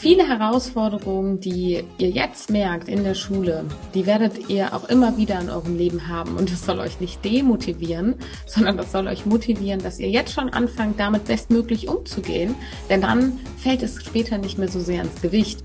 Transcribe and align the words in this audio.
Viele 0.00 0.28
Herausforderungen, 0.28 1.40
die 1.40 1.82
ihr 1.98 2.10
jetzt 2.10 2.50
merkt 2.50 2.88
in 2.88 3.02
der 3.02 3.14
Schule, 3.14 3.64
die 3.94 4.06
werdet 4.06 4.48
ihr 4.48 4.72
auch 4.72 4.88
immer 4.88 5.16
wieder 5.16 5.40
in 5.40 5.50
eurem 5.50 5.76
Leben 5.76 6.06
haben. 6.06 6.36
Und 6.36 6.52
das 6.52 6.64
soll 6.64 6.78
euch 6.78 7.00
nicht 7.00 7.24
demotivieren, 7.24 8.14
sondern 8.46 8.76
das 8.76 8.92
soll 8.92 9.08
euch 9.08 9.26
motivieren, 9.26 9.82
dass 9.82 9.98
ihr 9.98 10.08
jetzt 10.08 10.32
schon 10.32 10.50
anfangt, 10.50 11.00
damit 11.00 11.24
bestmöglich 11.24 11.88
umzugehen. 11.88 12.54
Denn 12.88 13.00
dann 13.00 13.40
fällt 13.56 13.82
es 13.82 14.00
später 14.04 14.38
nicht 14.38 14.56
mehr 14.56 14.68
so 14.68 14.78
sehr 14.78 15.02
ins 15.02 15.20
Gewicht. 15.20 15.64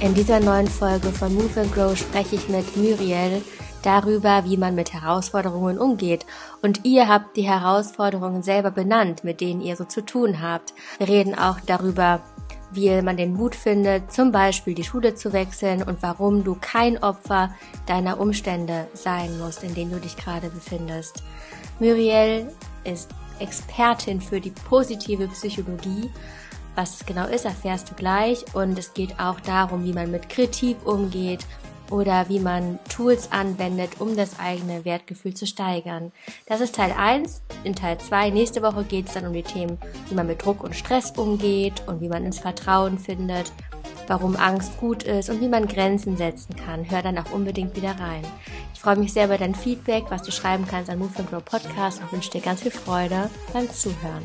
In 0.00 0.14
dieser 0.14 0.40
neuen 0.40 0.66
Folge 0.66 1.08
von 1.08 1.34
Move 1.34 1.60
and 1.60 1.74
Grow 1.74 1.94
spreche 1.94 2.36
ich 2.36 2.48
mit 2.48 2.74
Muriel 2.74 3.42
darüber, 3.82 4.44
wie 4.46 4.56
man 4.56 4.74
mit 4.74 4.94
Herausforderungen 4.94 5.78
umgeht. 5.78 6.24
Und 6.62 6.86
ihr 6.86 7.06
habt 7.06 7.36
die 7.36 7.42
Herausforderungen 7.42 8.42
selber 8.42 8.70
benannt, 8.70 9.24
mit 9.24 9.42
denen 9.42 9.60
ihr 9.60 9.76
so 9.76 9.84
zu 9.84 10.00
tun 10.00 10.40
habt. 10.40 10.72
Wir 10.96 11.08
reden 11.08 11.34
auch 11.34 11.60
darüber, 11.66 12.20
wie 12.74 13.02
man 13.02 13.16
den 13.16 13.34
Mut 13.34 13.54
findet, 13.54 14.12
zum 14.12 14.32
Beispiel 14.32 14.74
die 14.74 14.84
Schule 14.84 15.14
zu 15.14 15.32
wechseln 15.32 15.82
und 15.82 16.02
warum 16.02 16.44
du 16.44 16.56
kein 16.60 17.02
Opfer 17.02 17.54
deiner 17.86 18.20
Umstände 18.20 18.86
sein 18.94 19.38
musst, 19.38 19.62
in 19.62 19.74
denen 19.74 19.92
du 19.92 20.00
dich 20.00 20.16
gerade 20.16 20.48
befindest. 20.50 21.22
Muriel 21.78 22.52
ist 22.84 23.10
Expertin 23.38 24.20
für 24.20 24.40
die 24.40 24.50
positive 24.50 25.28
Psychologie. 25.28 26.10
Was 26.74 27.00
es 27.00 27.06
genau 27.06 27.26
ist, 27.26 27.44
erfährst 27.44 27.90
du 27.90 27.94
gleich. 27.94 28.44
Und 28.54 28.78
es 28.78 28.94
geht 28.94 29.18
auch 29.18 29.40
darum, 29.40 29.84
wie 29.84 29.92
man 29.92 30.10
mit 30.10 30.28
Kritik 30.28 30.76
umgeht 30.84 31.46
oder 31.90 32.28
wie 32.28 32.40
man 32.40 32.78
Tools 32.88 33.30
anwendet, 33.32 34.00
um 34.00 34.16
das 34.16 34.38
eigene 34.38 34.84
Wertgefühl 34.84 35.34
zu 35.34 35.46
steigern. 35.46 36.12
Das 36.46 36.60
ist 36.60 36.74
Teil 36.74 36.92
1. 36.96 37.42
In 37.64 37.74
Teil 37.74 37.98
2 37.98 38.30
nächste 38.30 38.62
Woche 38.62 38.84
geht 38.84 39.08
es 39.08 39.14
dann 39.14 39.26
um 39.26 39.32
die 39.32 39.42
Themen, 39.42 39.78
wie 40.08 40.14
man 40.14 40.26
mit 40.26 40.44
Druck 40.44 40.62
und 40.64 40.74
Stress 40.74 41.12
umgeht 41.12 41.82
und 41.86 42.00
wie 42.00 42.08
man 42.08 42.24
ins 42.24 42.38
Vertrauen 42.38 42.98
findet, 42.98 43.52
warum 44.06 44.36
Angst 44.36 44.76
gut 44.78 45.02
ist 45.02 45.30
und 45.30 45.40
wie 45.40 45.48
man 45.48 45.66
Grenzen 45.66 46.16
setzen 46.16 46.56
kann. 46.56 46.90
Hör 46.90 47.02
dann 47.02 47.18
auch 47.18 47.32
unbedingt 47.32 47.76
wieder 47.76 47.98
rein. 47.98 48.22
Ich 48.72 48.80
freue 48.80 48.96
mich 48.96 49.12
sehr 49.12 49.26
über 49.26 49.38
dein 49.38 49.54
Feedback, 49.54 50.04
was 50.08 50.22
du 50.22 50.30
schreiben 50.30 50.66
kannst 50.68 50.90
an 50.90 50.98
Move 50.98 51.22
Grow 51.30 51.44
Podcast 51.44 52.02
und 52.02 52.12
wünsche 52.12 52.30
dir 52.30 52.40
ganz 52.40 52.62
viel 52.62 52.70
Freude 52.70 53.30
beim 53.52 53.70
Zuhören. 53.70 54.24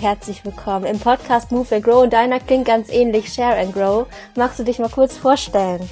Herzlich 0.00 0.42
willkommen 0.44 0.86
im 0.86 0.98
Podcast 0.98 1.52
Move 1.52 1.76
and 1.76 1.84
Grow 1.84 2.02
und 2.02 2.14
deiner 2.14 2.40
klingt 2.40 2.64
ganz 2.64 2.88
ähnlich, 2.88 3.30
Share 3.30 3.60
and 3.60 3.74
Grow. 3.74 4.06
Magst 4.36 4.58
du 4.58 4.64
dich 4.64 4.78
mal 4.78 4.88
kurz 4.88 5.18
vorstellen? 5.18 5.86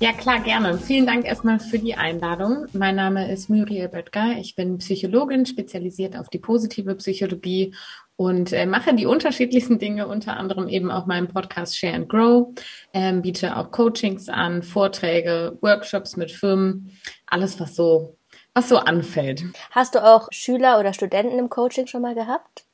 Ja, 0.00 0.12
klar, 0.12 0.40
gerne. 0.40 0.78
Vielen 0.78 1.06
Dank 1.06 1.26
erstmal 1.26 1.60
für 1.60 1.78
die 1.78 1.96
Einladung. 1.96 2.66
Mein 2.72 2.96
Name 2.96 3.30
ist 3.30 3.50
Muriel 3.50 3.88
Böttger. 3.88 4.38
Ich 4.38 4.54
bin 4.54 4.78
Psychologin, 4.78 5.44
spezialisiert 5.44 6.16
auf 6.16 6.30
die 6.30 6.38
positive 6.38 6.94
Psychologie 6.94 7.74
und 8.16 8.52
äh, 8.52 8.64
mache 8.64 8.94
die 8.94 9.06
unterschiedlichsten 9.06 9.78
Dinge, 9.78 10.08
unter 10.08 10.38
anderem 10.38 10.66
eben 10.66 10.90
auch 10.90 11.04
meinen 11.04 11.28
Podcast 11.28 11.76
Share 11.76 11.94
and 11.94 12.08
Grow, 12.08 12.54
ähm, 12.94 13.20
biete 13.20 13.56
auch 13.56 13.70
Coachings 13.70 14.30
an, 14.30 14.62
Vorträge, 14.62 15.58
Workshops 15.60 16.16
mit 16.16 16.30
Firmen, 16.30 16.96
alles, 17.26 17.60
was 17.60 17.76
so, 17.76 18.16
was 18.54 18.68
so 18.68 18.78
anfällt. 18.78 19.44
Hast 19.72 19.94
du 19.94 20.02
auch 20.02 20.28
Schüler 20.30 20.80
oder 20.80 20.94
Studenten 20.94 21.38
im 21.38 21.50
Coaching 21.50 21.86
schon 21.86 22.02
mal 22.02 22.14
gehabt? 22.14 22.67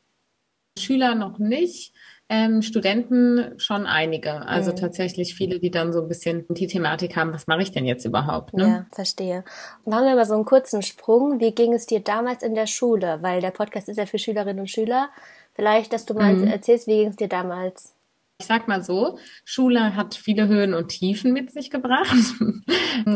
Schüler 0.79 1.15
noch 1.15 1.39
nicht. 1.39 1.93
Ähm, 2.31 2.63
Studenten 2.63 3.59
schon 3.59 3.87
einige. 3.87 4.47
Also 4.47 4.73
mhm. 4.73 4.77
tatsächlich 4.77 5.35
viele, 5.35 5.61
die 5.61 5.71
dann 5.71 5.93
so 5.93 6.01
ein 6.01 6.09
bisschen 6.09 6.47
die 6.49 6.67
Thematik 6.67 7.17
haben, 7.17 7.35
was 7.35 7.47
mache 7.47 7.63
ich 7.63 7.71
denn 7.71 7.85
jetzt 7.85 8.07
überhaupt? 8.07 8.55
Ne? 8.55 8.67
Ja, 8.67 8.87
verstehe. 8.91 9.45
Machen 9.85 10.07
wir 10.07 10.17
mal 10.17 10.25
so 10.25 10.35
einen 10.35 10.47
kurzen 10.47 10.81
Sprung. 10.81 11.39
Wie 11.39 11.55
ging 11.55 11.75
es 11.75 11.87
dir 11.87 12.01
damals 12.01 12.43
in 12.43 12.55
der 12.55 12.67
Schule? 12.67 13.19
Weil 13.21 13.43
der 13.43 13.51
Podcast 13.51 13.91
ist 13.91 13.99
ja 13.99 14.07
für 14.07 14.19
Schülerinnen 14.19 14.61
und 14.61 14.71
Schüler. 14.71 15.11
Vielleicht, 15.53 15.93
dass 15.93 16.07
du 16.07 16.15
mal 16.15 16.35
mhm. 16.35 16.47
erzählst, 16.47 16.87
wie 16.87 16.97
ging 16.97 17.09
es 17.09 17.17
dir 17.17 17.29
damals? 17.29 17.95
Ich 18.41 18.47
sag 18.47 18.69
mal 18.69 18.83
so, 18.83 19.19
Schule 19.45 19.95
hat 19.95 20.17
viele 20.17 20.49
Höhen 20.49 20.75
und 20.75 20.89
Tiefen 20.89 21.33
mit 21.33 21.51
sich 21.53 21.71
gebracht. 21.71 22.15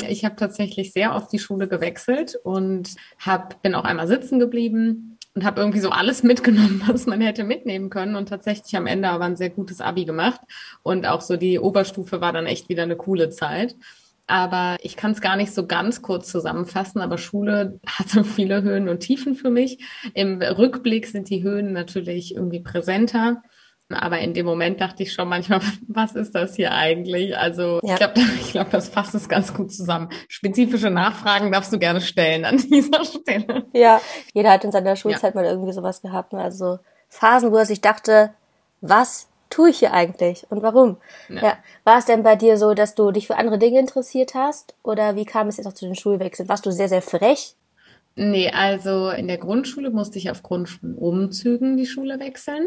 Ich 0.08 0.24
habe 0.24 0.34
tatsächlich 0.34 0.92
sehr 0.92 1.14
oft 1.14 1.32
die 1.32 1.38
Schule 1.38 1.68
gewechselt 1.68 2.36
und 2.42 2.96
hab, 3.20 3.62
bin 3.62 3.76
auch 3.76 3.84
einmal 3.84 4.08
sitzen 4.08 4.40
geblieben 4.40 5.17
und 5.38 5.44
habe 5.44 5.60
irgendwie 5.60 5.78
so 5.78 5.90
alles 5.90 6.22
mitgenommen, 6.24 6.82
was 6.86 7.06
man 7.06 7.20
hätte 7.20 7.44
mitnehmen 7.44 7.90
können 7.90 8.16
und 8.16 8.28
tatsächlich 8.28 8.76
am 8.76 8.88
Ende 8.88 9.08
aber 9.08 9.24
ein 9.24 9.36
sehr 9.36 9.50
gutes 9.50 9.80
Abi 9.80 10.04
gemacht 10.04 10.40
und 10.82 11.06
auch 11.06 11.20
so 11.20 11.36
die 11.36 11.60
Oberstufe 11.60 12.20
war 12.20 12.32
dann 12.32 12.46
echt 12.46 12.68
wieder 12.68 12.82
eine 12.82 12.96
coole 12.96 13.30
Zeit. 13.30 13.76
Aber 14.26 14.76
ich 14.82 14.96
kann 14.96 15.12
es 15.12 15.22
gar 15.22 15.36
nicht 15.36 15.54
so 15.54 15.66
ganz 15.66 16.02
kurz 16.02 16.30
zusammenfassen, 16.30 17.00
aber 17.00 17.18
Schule 17.18 17.78
hatte 17.86 18.24
viele 18.24 18.62
Höhen 18.62 18.88
und 18.88 18.98
Tiefen 18.98 19.36
für 19.36 19.48
mich. 19.48 19.78
Im 20.12 20.42
Rückblick 20.42 21.06
sind 21.06 21.30
die 21.30 21.44
Höhen 21.44 21.72
natürlich 21.72 22.34
irgendwie 22.34 22.60
präsenter. 22.60 23.42
Aber 23.90 24.18
in 24.18 24.34
dem 24.34 24.44
Moment 24.44 24.80
dachte 24.80 25.02
ich 25.02 25.12
schon 25.12 25.28
manchmal, 25.28 25.60
was 25.88 26.14
ist 26.14 26.34
das 26.34 26.56
hier 26.56 26.72
eigentlich? 26.72 27.36
Also 27.36 27.80
ja. 27.82 27.94
ich 27.94 27.96
glaube, 27.96 28.20
ich 28.40 28.52
glaub, 28.52 28.70
das 28.70 28.88
fasst 28.88 29.14
es 29.14 29.28
ganz 29.28 29.54
gut 29.54 29.72
zusammen. 29.72 30.10
Spezifische 30.28 30.90
Nachfragen 30.90 31.50
darfst 31.50 31.72
du 31.72 31.78
gerne 31.78 32.00
stellen 32.00 32.44
an 32.44 32.56
dieser 32.70 33.04
Stelle. 33.04 33.66
Ja, 33.72 34.00
jeder 34.34 34.50
hat 34.50 34.64
in 34.64 34.72
seiner 34.72 34.96
Schulzeit 34.96 35.34
ja. 35.34 35.40
mal 35.40 35.48
irgendwie 35.48 35.72
sowas 35.72 36.02
gehabt. 36.02 36.32
Ne? 36.32 36.40
Also 36.40 36.78
Phasen, 37.08 37.50
wo 37.52 37.56
er 37.56 37.66
sich 37.66 37.80
dachte, 37.80 38.30
was 38.80 39.28
tue 39.50 39.70
ich 39.70 39.78
hier 39.78 39.94
eigentlich 39.94 40.46
und 40.50 40.62
warum? 40.62 40.98
Ja. 41.30 41.42
ja. 41.42 41.58
War 41.84 41.98
es 41.98 42.04
denn 42.04 42.22
bei 42.22 42.36
dir 42.36 42.58
so, 42.58 42.74
dass 42.74 42.94
du 42.94 43.10
dich 43.10 43.26
für 43.26 43.36
andere 43.36 43.58
Dinge 43.58 43.80
interessiert 43.80 44.34
hast? 44.34 44.74
Oder 44.82 45.16
wie 45.16 45.24
kam 45.24 45.48
es 45.48 45.56
jetzt 45.56 45.66
auch 45.66 45.72
zu 45.72 45.86
den 45.86 45.94
Schulwechseln? 45.94 46.50
Warst 46.50 46.66
du 46.66 46.70
sehr, 46.70 46.90
sehr 46.90 47.00
frech? 47.00 47.54
Nee, 48.14 48.50
also 48.50 49.10
in 49.10 49.28
der 49.28 49.38
Grundschule 49.38 49.90
musste 49.90 50.18
ich 50.18 50.30
aufgrund 50.30 50.68
von 50.68 50.96
Umzügen 50.96 51.76
die 51.76 51.86
Schule 51.86 52.18
wechseln. 52.18 52.66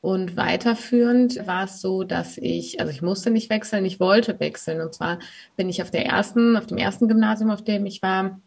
Und 0.00 0.36
weiterführend 0.36 1.46
war 1.46 1.64
es 1.64 1.80
so, 1.80 2.04
dass 2.04 2.38
ich, 2.38 2.80
also 2.80 2.90
ich 2.92 3.02
musste 3.02 3.30
nicht 3.30 3.50
wechseln, 3.50 3.84
ich 3.84 4.00
wollte 4.00 4.38
wechseln. 4.40 4.80
Und 4.80 4.94
zwar 4.94 5.18
bin 5.56 5.68
ich 5.68 5.82
auf 5.82 5.90
der 5.90 6.06
ersten, 6.06 6.56
auf 6.56 6.66
dem 6.66 6.78
ersten 6.78 7.08
Gymnasium, 7.08 7.50
auf 7.50 7.62
dem 7.62 7.86
ich 7.86 8.02
war, 8.02 8.40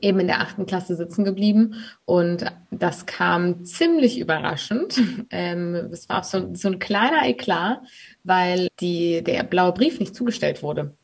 eben 0.00 0.20
in 0.20 0.26
der 0.26 0.40
achten 0.40 0.66
Klasse 0.66 0.96
sitzen 0.96 1.24
geblieben 1.24 1.74
und 2.04 2.44
das 2.70 3.06
kam 3.06 3.64
ziemlich 3.64 4.18
überraschend. 4.18 5.00
Ähm, 5.30 5.74
es 5.92 6.08
war 6.08 6.22
so, 6.22 6.54
so 6.54 6.68
ein 6.68 6.78
kleiner 6.78 7.26
Eklat, 7.26 7.80
weil 8.22 8.68
die, 8.80 9.22
der 9.22 9.42
blaue 9.42 9.72
Brief 9.72 9.98
nicht 9.98 10.14
zugestellt 10.14 10.62
wurde. 10.62 10.94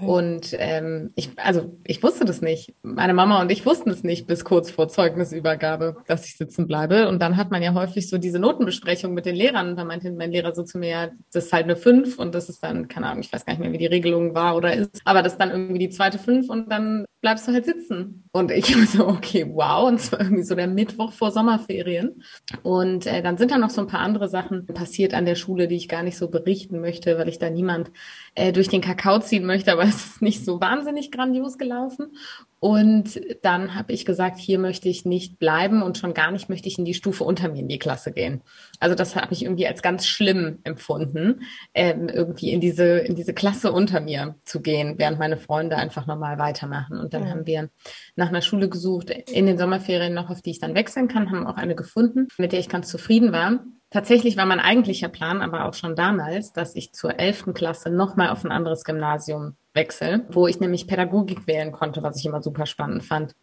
Mhm. 0.00 0.08
Und 0.08 0.56
ähm, 0.58 1.10
ich, 1.14 1.30
also 1.36 1.76
ich 1.84 2.02
wusste 2.02 2.24
das 2.24 2.40
nicht. 2.40 2.74
Meine 2.82 3.14
Mama 3.14 3.40
und 3.40 3.50
ich 3.50 3.66
wussten 3.66 3.90
es 3.90 4.02
nicht 4.02 4.26
bis 4.26 4.44
kurz 4.44 4.70
vor 4.70 4.88
Zeugnisübergabe, 4.88 5.96
dass 6.06 6.26
ich 6.26 6.36
sitzen 6.36 6.66
bleibe. 6.66 7.08
Und 7.08 7.20
dann 7.20 7.36
hat 7.36 7.50
man 7.50 7.62
ja 7.62 7.74
häufig 7.74 8.08
so 8.08 8.18
diese 8.18 8.38
Notenbesprechung 8.38 9.14
mit 9.14 9.26
den 9.26 9.36
Lehrern. 9.36 9.76
Da 9.76 9.84
meinte 9.84 10.10
mein 10.10 10.32
Lehrer 10.32 10.54
so 10.54 10.62
zu 10.62 10.78
mir, 10.78 10.88
ja, 10.88 11.08
das 11.32 11.46
ist 11.46 11.52
halt 11.52 11.64
eine 11.64 11.76
fünf 11.76 12.18
und 12.18 12.34
das 12.34 12.48
ist 12.48 12.62
dann, 12.62 12.88
keine 12.88 13.06
Ahnung, 13.06 13.22
ich 13.22 13.32
weiß 13.32 13.44
gar 13.44 13.52
nicht 13.52 13.60
mehr, 13.60 13.72
wie 13.72 13.78
die 13.78 13.86
Regelung 13.86 14.34
war 14.34 14.56
oder 14.56 14.74
ist, 14.74 15.00
aber 15.04 15.22
das 15.22 15.32
ist 15.32 15.38
dann 15.38 15.50
irgendwie 15.50 15.78
die 15.78 15.90
zweite 15.90 16.18
fünf 16.18 16.48
und 16.48 16.70
dann 16.70 17.04
bleibst 17.20 17.46
du 17.46 17.52
halt 17.52 17.64
sitzen. 17.64 18.24
Und 18.32 18.50
ich 18.50 18.66
so, 18.92 19.06
okay, 19.06 19.46
wow. 19.48 19.88
Und 19.88 19.96
es 19.96 20.12
war 20.12 20.20
irgendwie 20.20 20.42
so 20.42 20.54
der 20.54 20.66
Mittwoch 20.66 21.12
vor 21.12 21.30
Sommerferien. 21.30 22.22
Und 22.62 23.06
äh, 23.06 23.22
dann 23.22 23.36
sind 23.36 23.50
da 23.50 23.58
noch 23.58 23.70
so 23.70 23.80
ein 23.80 23.86
paar 23.86 24.00
andere 24.00 24.28
Sachen 24.28 24.66
passiert 24.66 25.14
an 25.14 25.26
der 25.26 25.34
Schule, 25.34 25.68
die 25.68 25.76
ich 25.76 25.88
gar 25.88 26.02
nicht 26.02 26.16
so 26.16 26.28
berichten 26.28 26.80
möchte, 26.80 27.18
weil 27.18 27.28
ich 27.28 27.38
da 27.38 27.50
niemand 27.50 27.90
äh, 28.34 28.52
durch 28.52 28.68
den 28.68 28.80
Kakao 28.80 29.18
ziehen 29.20 29.44
möchte, 29.44 29.69
aber 29.70 29.84
es 29.84 30.06
ist 30.06 30.22
nicht 30.22 30.44
so 30.44 30.60
wahnsinnig 30.60 31.10
grandios 31.10 31.58
gelaufen. 31.58 32.16
Und 32.58 33.18
dann 33.42 33.74
habe 33.74 33.94
ich 33.94 34.04
gesagt, 34.04 34.38
hier 34.38 34.58
möchte 34.58 34.90
ich 34.90 35.06
nicht 35.06 35.38
bleiben 35.38 35.82
und 35.82 35.96
schon 35.96 36.12
gar 36.12 36.30
nicht 36.30 36.50
möchte 36.50 36.68
ich 36.68 36.78
in 36.78 36.84
die 36.84 36.92
Stufe 36.92 37.24
unter 37.24 37.48
mir 37.48 37.60
in 37.60 37.68
die 37.68 37.78
Klasse 37.78 38.12
gehen. 38.12 38.42
Also 38.80 38.94
das 38.94 39.16
habe 39.16 39.32
ich 39.32 39.44
irgendwie 39.44 39.66
als 39.66 39.80
ganz 39.80 40.06
schlimm 40.06 40.58
empfunden, 40.64 41.40
ähm, 41.72 42.10
irgendwie 42.10 42.50
in 42.50 42.60
diese 42.60 42.98
in 42.98 43.14
diese 43.14 43.32
Klasse 43.32 43.72
unter 43.72 44.00
mir 44.00 44.34
zu 44.44 44.60
gehen, 44.60 44.98
während 44.98 45.18
meine 45.18 45.38
Freunde 45.38 45.76
einfach 45.76 46.06
normal 46.06 46.38
weitermachen. 46.38 46.98
Und 46.98 47.14
dann 47.14 47.24
ja. 47.24 47.30
haben 47.30 47.46
wir 47.46 47.70
nach 48.14 48.28
einer 48.28 48.42
Schule 48.42 48.68
gesucht 48.68 49.08
in 49.08 49.46
den 49.46 49.56
Sommerferien 49.56 50.12
noch, 50.12 50.28
auf 50.28 50.42
die 50.42 50.50
ich 50.50 50.60
dann 50.60 50.74
wechseln 50.74 51.08
kann, 51.08 51.30
haben 51.30 51.46
auch 51.46 51.56
eine 51.56 51.74
gefunden, 51.74 52.28
mit 52.36 52.52
der 52.52 52.60
ich 52.60 52.68
ganz 52.68 52.88
zufrieden 52.88 53.32
war. 53.32 53.64
Tatsächlich 53.90 54.36
war 54.36 54.46
mein 54.46 54.60
eigentlicher 54.60 55.08
Plan 55.08 55.42
aber 55.42 55.64
auch 55.64 55.74
schon 55.74 55.96
damals, 55.96 56.52
dass 56.52 56.76
ich 56.76 56.92
zur 56.92 57.18
elften 57.18 57.54
Klasse 57.54 57.90
nochmal 57.90 58.30
auf 58.30 58.44
ein 58.44 58.52
anderes 58.52 58.84
Gymnasium 58.84 59.56
wechsle, 59.74 60.26
wo 60.30 60.46
ich 60.46 60.60
nämlich 60.60 60.86
Pädagogik 60.86 61.48
wählen 61.48 61.72
konnte, 61.72 62.02
was 62.02 62.16
ich 62.16 62.24
immer 62.24 62.40
super 62.40 62.66
spannend 62.66 63.02
fand. 63.02 63.34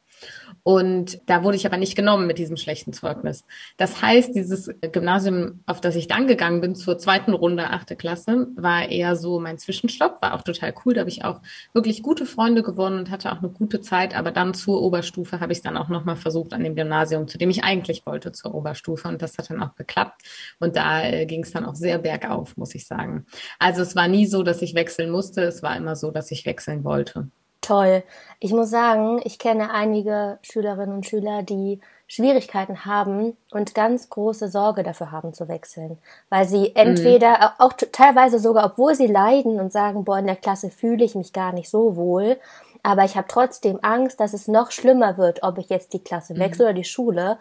Und 0.64 1.22
da 1.28 1.44
wurde 1.44 1.56
ich 1.56 1.66
aber 1.66 1.78
nicht 1.78 1.96
genommen 1.96 2.28
mit 2.28 2.38
diesem 2.38 2.58
schlechten 2.58 2.92
Zeugnis. 2.92 3.46
Das 3.78 4.02
heißt, 4.02 4.36
dieses 4.36 4.70
Gymnasium, 4.92 5.62
auf 5.66 5.80
das 5.80 5.96
ich 5.96 6.08
dann 6.08 6.28
gegangen 6.28 6.60
bin, 6.60 6.76
zur 6.76 6.98
zweiten 6.98 7.34
Runde, 7.34 7.70
achte 7.70 7.96
Klasse, 7.96 8.48
war 8.56 8.90
eher 8.90 9.16
so 9.16 9.40
mein 9.40 9.58
Zwischenstopp, 9.58 10.22
war 10.22 10.34
auch 10.34 10.42
total 10.42 10.74
cool. 10.84 10.94
Da 10.94 11.02
habe 11.02 11.10
ich 11.10 11.24
auch 11.24 11.42
wirklich 11.74 12.04
gute 12.04 12.26
Freunde 12.26 12.64
gewonnen 12.64 13.00
und 13.00 13.12
hatte 13.12 13.32
auch 13.32 13.38
eine 13.38 13.50
gute 13.50 13.80
Zeit. 13.80 14.14
Aber 14.14 14.32
dann 14.32 14.54
zur 14.54 14.82
Oberstufe 14.82 15.40
habe 15.40 15.54
ich 15.54 15.60
es 15.60 15.64
dann 15.64 15.78
auch 15.78 15.88
nochmal 15.88 16.18
versucht 16.18 16.54
an 16.54 16.64
dem 16.64 16.76
Gymnasium, 16.76 17.28
zu 17.28 17.38
dem 17.38 17.50
ich 17.50 17.64
eigentlich 17.64 18.06
wollte, 18.06 18.34
zur 18.34 18.54
Oberstufe. 18.54 19.08
Und 19.08 19.22
das 19.22 19.38
hat 19.38 19.50
dann 19.50 19.64
auch 19.64 19.76
geklappt. 19.76 20.24
Und 20.60 20.76
da 20.76 21.02
äh, 21.04 21.26
ging 21.26 21.44
es 21.44 21.52
dann 21.54 21.64
auch 21.64 21.76
sehr 21.76 21.98
bergauf, 22.00 22.58
muss 22.58 22.76
ich 22.76 22.88
sagen. 22.88 23.26
Also 23.58 23.82
es 23.84 23.96
war 23.96 24.10
nie 24.10 24.26
so, 24.26 24.44
dass 24.44 24.62
ich 24.62 24.76
wechseln 24.76 25.12
musste. 25.12 25.44
Es 25.44 25.64
war 25.64 25.78
immer 25.78 25.96
so, 25.96 26.12
dass 26.12 26.30
ich 26.32 26.46
wechseln 26.46 26.84
wollte 26.84 27.30
toll. 27.68 28.04
Ich 28.40 28.54
muss 28.54 28.70
sagen, 28.70 29.20
ich 29.24 29.40
kenne 29.40 29.72
einige 29.72 30.40
Schülerinnen 30.42 30.96
und 30.96 31.06
Schüler, 31.06 31.44
die 31.44 31.82
Schwierigkeiten 32.08 32.86
haben 32.86 33.36
und 33.52 33.76
ganz 33.76 34.10
große 34.10 34.48
Sorge 34.48 34.84
dafür 34.84 35.12
haben 35.12 35.34
zu 35.34 35.50
wechseln, 35.50 35.98
weil 36.30 36.48
sie 36.48 36.74
entweder 36.76 37.32
mhm. 37.32 37.46
auch 37.58 37.74
teilweise 37.74 38.40
sogar, 38.40 38.66
obwohl 38.66 38.96
sie 38.96 39.08
leiden 39.08 39.60
und 39.60 39.74
sagen, 39.74 40.06
boah, 40.06 40.20
in 40.20 40.28
der 40.28 40.38
Klasse 40.38 40.70
fühle 40.70 41.04
ich 41.04 41.16
mich 41.16 41.34
gar 41.34 41.52
nicht 41.52 41.70
so 41.70 41.98
wohl, 41.98 42.38
aber 42.82 43.04
ich 43.04 43.18
habe 43.18 43.28
trotzdem 43.28 43.80
Angst, 43.82 44.22
dass 44.22 44.34
es 44.34 44.48
noch 44.48 44.72
schlimmer 44.72 45.18
wird, 45.18 45.44
ob 45.44 45.58
ich 45.58 45.68
jetzt 45.68 45.92
die 45.92 46.04
Klasse 46.04 46.34
mhm. 46.34 46.40
wechsle 46.40 46.66
oder 46.66 46.74
die 46.74 46.86
Schule. 46.86 47.38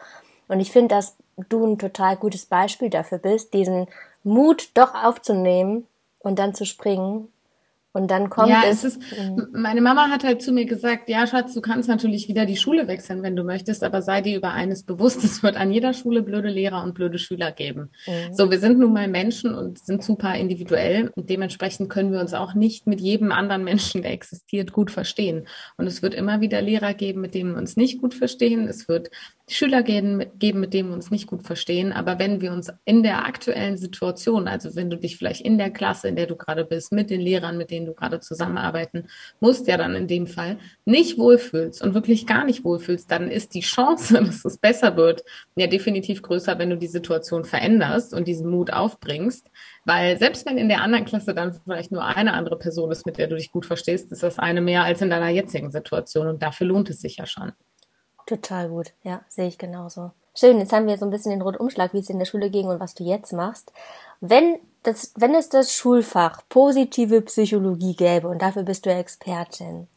Und 0.49 0.59
ich 0.59 0.73
finde, 0.73 0.97
dass 0.97 1.17
du 1.49 1.65
ein 1.65 1.79
total 1.79 2.17
gutes 2.17 2.47
Beispiel 2.47 2.91
dafür 2.91 3.19
bist, 3.19 3.55
diesen 3.55 3.87
Mut 4.25 4.71
doch 4.75 4.95
aufzunehmen 4.95 5.87
und 6.19 6.41
dann 6.41 6.55
zu 6.55 6.65
springen 6.65 7.29
und 7.97 8.11
dann 8.11 8.29
kommt 8.29 8.51
ja, 8.51 8.63
es. 8.67 8.85
es 8.85 8.97
ist, 8.97 9.03
meine 9.53 9.81
Mama 9.81 10.11
hat 10.11 10.23
halt 10.23 10.43
zu 10.43 10.53
mir 10.53 10.67
gesagt, 10.67 11.09
ja, 11.09 11.27
Schatz, 11.27 11.55
du 11.55 11.63
kannst 11.63 11.89
natürlich 11.89 12.29
wieder 12.29 12.45
die 12.45 12.59
Schule 12.59 12.89
wechseln, 12.89 13.23
wenn 13.23 13.37
du 13.37 13.43
möchtest, 13.43 13.83
aber 13.83 14.03
sei 14.03 14.21
dir 14.21 14.37
über 14.37 14.53
eines 14.53 14.83
bewusst, 14.83 15.25
es 15.25 15.43
wird 15.43 15.57
an 15.57 15.73
jeder 15.73 15.95
Schule 15.95 16.23
blöde 16.23 16.51
Lehrer 16.51 16.83
und 16.83 16.93
blöde 16.93 17.19
Schüler 17.19 17.53
geben. 17.53 17.91
Mhm. 18.07 18.35
So, 18.35 18.51
wir 18.51 18.59
sind 18.59 18.79
nun 18.79 18.93
mal 18.93 19.09
Menschen 19.09 19.55
und 19.55 19.79
sind 19.79 20.05
super 20.05 20.35
individuell 20.35 21.11
und 21.17 21.31
dementsprechend 21.31 21.89
können 21.89 22.13
wir 22.13 22.21
uns 22.21 22.35
auch 22.35 22.53
nicht 22.53 22.87
mit 22.87 23.01
jedem 23.01 23.33
anderen 23.33 23.65
Menschen, 23.65 24.03
der 24.03 24.13
existiert, 24.13 24.73
gut 24.73 24.91
verstehen. 24.91 25.49
Und 25.79 25.87
es 25.87 26.03
wird 26.03 26.13
immer 26.13 26.43
wieder 26.43 26.61
Lehrer 26.61 26.93
geben, 26.93 27.23
mit 27.23 27.35
denen 27.35 27.53
wir 27.53 27.59
uns 27.59 27.77
nicht 27.77 28.03
gut 28.03 28.13
verstehen. 28.13 28.69
Es 28.69 28.89
wird 28.89 29.11
Schüler 29.49 29.85
geben, 29.85 30.25
geben, 30.39 30.59
mit 30.59 30.75
denen 30.75 30.89
wir 30.89 30.97
uns 30.97 31.13
nicht 31.13 31.29
gut 31.29 31.45
verstehen. 31.45 31.93
Aber 31.93 32.19
wenn 32.19 32.41
wir 32.41 32.53
uns 32.53 32.73
in 32.85 33.05
der 33.05 33.25
aktuellen 33.25 33.77
Situation, 33.77 34.49
also 34.49 34.75
wenn 34.75 34.91
du 34.91 34.99
dich 34.99 35.17
vielleicht 35.17 35.43
in 35.43 35.57
der 35.57 35.71
Klasse, 35.71 36.09
in 36.09 36.17
der 36.17 36.27
du 36.27 36.35
gerade 36.35 36.65
bist, 36.65 36.91
mit 36.93 37.11
den 37.11 37.21
Lehrern, 37.21 37.57
mit 37.57 37.71
denen 37.71 37.86
du 37.87 37.95
gerade 37.95 38.21
zusammenarbeiten 38.21 39.09
musst, 39.41 39.67
ja 39.67 39.77
dann 39.77 39.95
in 39.95 40.07
dem 40.07 40.27
Fall 40.27 40.59
nicht 40.85 41.19
wohlfühlst 41.19 41.83
und 41.83 41.95
wirklich 41.95 42.27
gar 42.27 42.45
nicht 42.45 42.65
wohlfühlst, 42.65 43.11
dann 43.11 43.31
ist 43.31 43.55
die 43.55 43.61
Chance, 43.61 44.15
dass 44.25 44.45
es 44.45 44.59
besser 44.59 44.97
wird, 44.97 45.25
ja 45.55 45.67
definitiv 45.67 46.23
größer, 46.23 46.59
wenn 46.59 46.71
du 46.71 46.77
die 46.77 46.87
Situation 46.87 47.45
veränderst 47.45 48.13
und 48.15 48.29
diesen 48.29 48.51
Mut 48.51 48.73
aufbringst. 48.73 49.51
Weil 49.85 50.19
selbst 50.19 50.47
wenn 50.47 50.59
in 50.59 50.69
der 50.69 50.83
anderen 50.83 51.05
Klasse 51.05 51.35
dann 51.35 51.53
vielleicht 51.53 51.93
nur 51.93 52.05
eine 52.05 52.35
andere 52.35 52.59
Person 52.59 52.91
ist, 52.91 53.07
mit 53.07 53.19
der 53.19 53.29
du 53.29 53.37
dich 53.37 53.53
gut 53.53 53.67
verstehst, 53.67 54.11
ist 54.13 54.23
das 54.23 54.39
eine 54.39 54.61
mehr 54.61 54.83
als 54.83 55.01
in 55.01 55.11
deiner 55.11 55.29
jetzigen 55.29 55.71
Situation. 55.71 56.27
Und 56.27 56.43
dafür 56.43 56.67
lohnt 56.67 56.91
es 56.91 57.01
sich 57.01 57.17
ja 57.17 57.27
schon. 57.27 57.53
Total 58.27 58.69
gut, 58.69 58.93
ja, 59.05 59.23
sehe 59.29 59.47
ich 59.47 59.57
genauso. 59.57 60.11
Schön, 60.35 60.59
jetzt 60.59 60.73
haben 60.73 60.87
wir 60.87 60.99
so 60.99 61.07
ein 61.07 61.11
bisschen 61.11 61.31
den 61.31 61.41
Rundumschlag, 61.41 61.95
wie 61.95 62.01
es 62.01 62.11
in 62.11 62.19
der 62.19 62.27
Schule 62.27 62.51
ging 62.51 62.67
und 62.67 62.81
was 62.81 62.95
du 62.95 63.05
jetzt 63.05 63.33
machst. 63.33 63.73
Wenn 64.21 64.59
das, 64.87 65.13
wenn 65.17 65.35
es 65.35 65.49
das 65.49 65.73
Schulfach 65.73 66.43
positive 66.49 67.21
Psychologie 67.23 67.95
gäbe 67.95 68.29
und 68.29 68.43
dafür 68.43 68.63
bist 68.63 68.87
du 68.87 68.91
Expertin, 68.91 69.89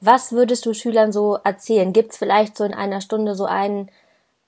was 0.00 0.32
würdest 0.32 0.66
du 0.66 0.74
Schülern 0.74 1.12
so 1.12 1.38
erzählen? 1.44 1.92
Gibt 1.92 2.12
es 2.12 2.18
vielleicht 2.18 2.56
so 2.56 2.64
in 2.64 2.74
einer 2.74 3.00
Stunde 3.00 3.34
so 3.34 3.46
einen 3.46 3.90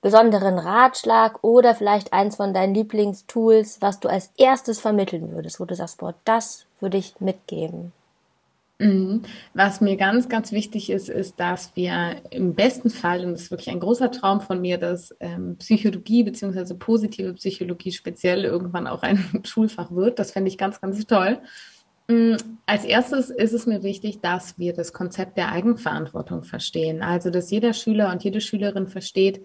besonderen 0.01 0.59
Ratschlag 0.59 1.43
oder 1.43 1.73
vielleicht 1.73 2.13
eins 2.13 2.35
von 2.35 2.53
deinen 2.53 2.75
Lieblingstools, 2.75 3.81
was 3.81 3.99
du 3.99 4.07
als 4.07 4.29
erstes 4.37 4.79
vermitteln 4.79 5.31
würdest, 5.31 5.59
wo 5.59 5.65
du 5.65 5.75
sagst, 5.75 5.97
boah, 5.97 6.13
das 6.25 6.65
würde 6.79 6.97
ich 6.97 7.19
mitgeben? 7.19 7.91
Mhm. 8.79 9.23
Was 9.55 9.81
mir 9.81 9.97
ganz, 9.97 10.29
ganz 10.29 10.51
wichtig 10.51 10.91
ist, 10.91 11.09
ist, 11.09 11.39
dass 11.39 11.75
wir 11.75 12.21
im 12.29 12.53
besten 12.53 12.91
Fall, 12.91 13.25
und 13.25 13.31
das 13.31 13.43
ist 13.43 13.51
wirklich 13.51 13.71
ein 13.71 13.79
großer 13.79 14.11
Traum 14.11 14.39
von 14.39 14.61
mir, 14.61 14.77
dass 14.77 15.15
ähm, 15.19 15.57
Psychologie 15.57 16.23
beziehungsweise 16.23 16.75
positive 16.75 17.33
Psychologie 17.33 17.91
speziell 17.91 18.43
irgendwann 18.45 18.85
auch 18.85 19.01
ein 19.01 19.41
Schulfach 19.43 19.91
wird. 19.91 20.19
Das 20.19 20.31
fände 20.31 20.49
ich 20.49 20.59
ganz, 20.59 20.79
ganz 20.79 21.03
toll. 21.07 21.39
Mhm. 22.07 22.37
Als 22.67 22.85
erstes 22.85 23.31
ist 23.31 23.53
es 23.53 23.65
mir 23.65 23.81
wichtig, 23.81 24.21
dass 24.21 24.59
wir 24.59 24.73
das 24.73 24.93
Konzept 24.93 25.37
der 25.37 25.51
Eigenverantwortung 25.51 26.43
verstehen. 26.43 27.01
Also, 27.01 27.31
dass 27.31 27.49
jeder 27.49 27.73
Schüler 27.73 28.11
und 28.11 28.23
jede 28.23 28.41
Schülerin 28.41 28.87
versteht, 28.87 29.41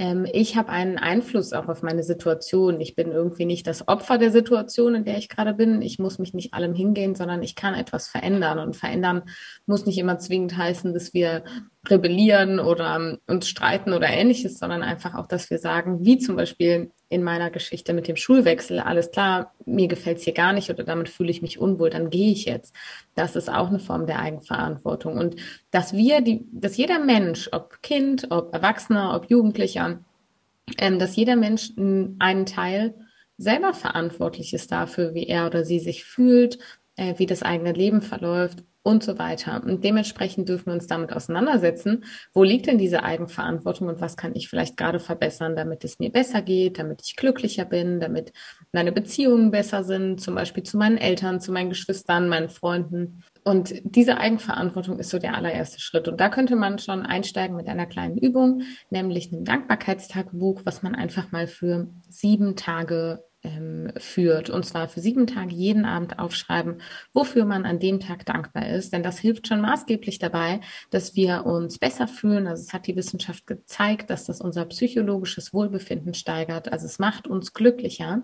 ähm, 0.00 0.26
ich 0.32 0.56
habe 0.56 0.70
einen 0.70 0.96
Einfluss 0.96 1.52
auch 1.52 1.68
auf 1.68 1.82
meine 1.82 2.02
Situation. 2.02 2.80
Ich 2.80 2.96
bin 2.96 3.12
irgendwie 3.12 3.44
nicht 3.44 3.66
das 3.66 3.86
Opfer 3.86 4.16
der 4.16 4.32
Situation, 4.32 4.94
in 4.94 5.04
der 5.04 5.18
ich 5.18 5.28
gerade 5.28 5.52
bin. 5.52 5.82
Ich 5.82 5.98
muss 5.98 6.18
mich 6.18 6.32
nicht 6.32 6.54
allem 6.54 6.74
hingehen, 6.74 7.14
sondern 7.14 7.42
ich 7.42 7.54
kann 7.54 7.74
etwas 7.74 8.08
verändern. 8.08 8.58
Und 8.58 8.76
verändern 8.76 9.24
muss 9.66 9.84
nicht 9.84 9.98
immer 9.98 10.18
zwingend 10.18 10.56
heißen, 10.56 10.94
dass 10.94 11.12
wir 11.12 11.44
rebellieren 11.88 12.60
oder 12.60 12.96
ähm, 12.96 13.18
uns 13.26 13.48
streiten 13.48 13.92
oder 13.92 14.08
ähnliches, 14.08 14.58
sondern 14.58 14.82
einfach 14.82 15.14
auch, 15.14 15.26
dass 15.26 15.48
wir 15.50 15.58
sagen, 15.58 16.04
wie 16.04 16.18
zum 16.18 16.36
Beispiel 16.36 16.90
in 17.08 17.22
meiner 17.22 17.50
Geschichte 17.50 17.94
mit 17.94 18.06
dem 18.06 18.16
Schulwechsel, 18.16 18.80
alles 18.80 19.10
klar, 19.10 19.54
mir 19.64 19.88
gefällt's 19.88 20.24
hier 20.24 20.34
gar 20.34 20.52
nicht 20.52 20.68
oder 20.68 20.84
damit 20.84 21.08
fühle 21.08 21.30
ich 21.30 21.40
mich 21.40 21.58
unwohl, 21.58 21.88
dann 21.88 22.10
gehe 22.10 22.32
ich 22.32 22.44
jetzt. 22.44 22.74
Das 23.14 23.34
ist 23.34 23.50
auch 23.50 23.68
eine 23.68 23.78
Form 23.78 24.06
der 24.06 24.20
Eigenverantwortung. 24.20 25.16
Und 25.16 25.36
dass 25.70 25.94
wir, 25.94 26.20
die, 26.20 26.44
dass 26.52 26.76
jeder 26.76 26.98
Mensch, 26.98 27.48
ob 27.52 27.82
Kind, 27.82 28.26
ob 28.30 28.52
Erwachsener, 28.52 29.14
ob 29.16 29.30
Jugendlicher, 29.30 30.00
ähm, 30.78 30.98
dass 30.98 31.16
jeder 31.16 31.36
Mensch 31.36 31.72
einen 31.76 32.46
Teil 32.46 32.94
selber 33.38 33.72
verantwortlich 33.72 34.52
ist 34.52 34.70
dafür, 34.70 35.14
wie 35.14 35.26
er 35.26 35.46
oder 35.46 35.64
sie 35.64 35.80
sich 35.80 36.04
fühlt, 36.04 36.58
äh, 36.96 37.14
wie 37.16 37.26
das 37.26 37.42
eigene 37.42 37.72
Leben 37.72 38.02
verläuft 38.02 38.64
und 38.82 39.02
so 39.02 39.18
weiter. 39.18 39.62
Und 39.62 39.84
dementsprechend 39.84 40.48
dürfen 40.48 40.66
wir 40.66 40.72
uns 40.72 40.86
damit 40.86 41.12
auseinandersetzen, 41.12 42.04
wo 42.32 42.42
liegt 42.42 42.66
denn 42.66 42.78
diese 42.78 43.02
Eigenverantwortung 43.02 43.88
und 43.88 44.00
was 44.00 44.16
kann 44.16 44.34
ich 44.34 44.48
vielleicht 44.48 44.76
gerade 44.76 45.00
verbessern, 45.00 45.54
damit 45.54 45.84
es 45.84 45.98
mir 45.98 46.10
besser 46.10 46.40
geht, 46.40 46.78
damit 46.78 47.02
ich 47.04 47.16
glücklicher 47.16 47.66
bin, 47.66 48.00
damit 48.00 48.32
meine 48.72 48.92
Beziehungen 48.92 49.50
besser 49.50 49.84
sind, 49.84 50.20
zum 50.20 50.34
Beispiel 50.34 50.62
zu 50.62 50.78
meinen 50.78 50.96
Eltern, 50.96 51.40
zu 51.40 51.52
meinen 51.52 51.68
Geschwistern, 51.68 52.28
meinen 52.28 52.48
Freunden. 52.48 53.22
Und 53.44 53.74
diese 53.84 54.18
Eigenverantwortung 54.18 54.98
ist 54.98 55.10
so 55.10 55.18
der 55.18 55.34
allererste 55.34 55.80
Schritt. 55.80 56.08
Und 56.08 56.20
da 56.20 56.28
könnte 56.28 56.56
man 56.56 56.78
schon 56.78 57.04
einsteigen 57.04 57.56
mit 57.56 57.68
einer 57.68 57.86
kleinen 57.86 58.16
Übung, 58.16 58.62
nämlich 58.90 59.32
einem 59.32 59.44
Dankbarkeitstagebuch, 59.44 60.62
was 60.64 60.82
man 60.82 60.94
einfach 60.94 61.32
mal 61.32 61.46
für 61.46 61.88
sieben 62.08 62.56
Tage 62.56 63.24
ähm, 63.42 63.90
führt. 63.96 64.50
Und 64.50 64.64
zwar 64.66 64.88
für 64.88 65.00
sieben 65.00 65.26
Tage 65.26 65.54
jeden 65.54 65.84
Abend 65.84 66.18
aufschreiben, 66.18 66.80
wofür 67.12 67.44
man 67.44 67.64
an 67.64 67.78
dem 67.78 68.00
Tag 68.00 68.26
dankbar 68.26 68.68
ist. 68.68 68.92
Denn 68.92 69.02
das 69.02 69.18
hilft 69.18 69.48
schon 69.48 69.60
maßgeblich 69.60 70.18
dabei, 70.18 70.60
dass 70.90 71.14
wir 71.14 71.46
uns 71.46 71.78
besser 71.78 72.06
fühlen. 72.06 72.46
Also 72.46 72.62
es 72.62 72.72
hat 72.72 72.86
die 72.86 72.96
Wissenschaft 72.96 73.46
gezeigt, 73.46 74.10
dass 74.10 74.26
das 74.26 74.40
unser 74.40 74.64
psychologisches 74.66 75.52
Wohlbefinden 75.52 76.14
steigert. 76.14 76.72
Also 76.72 76.86
es 76.86 76.98
macht 76.98 77.26
uns 77.26 77.52
glücklicher, 77.52 78.22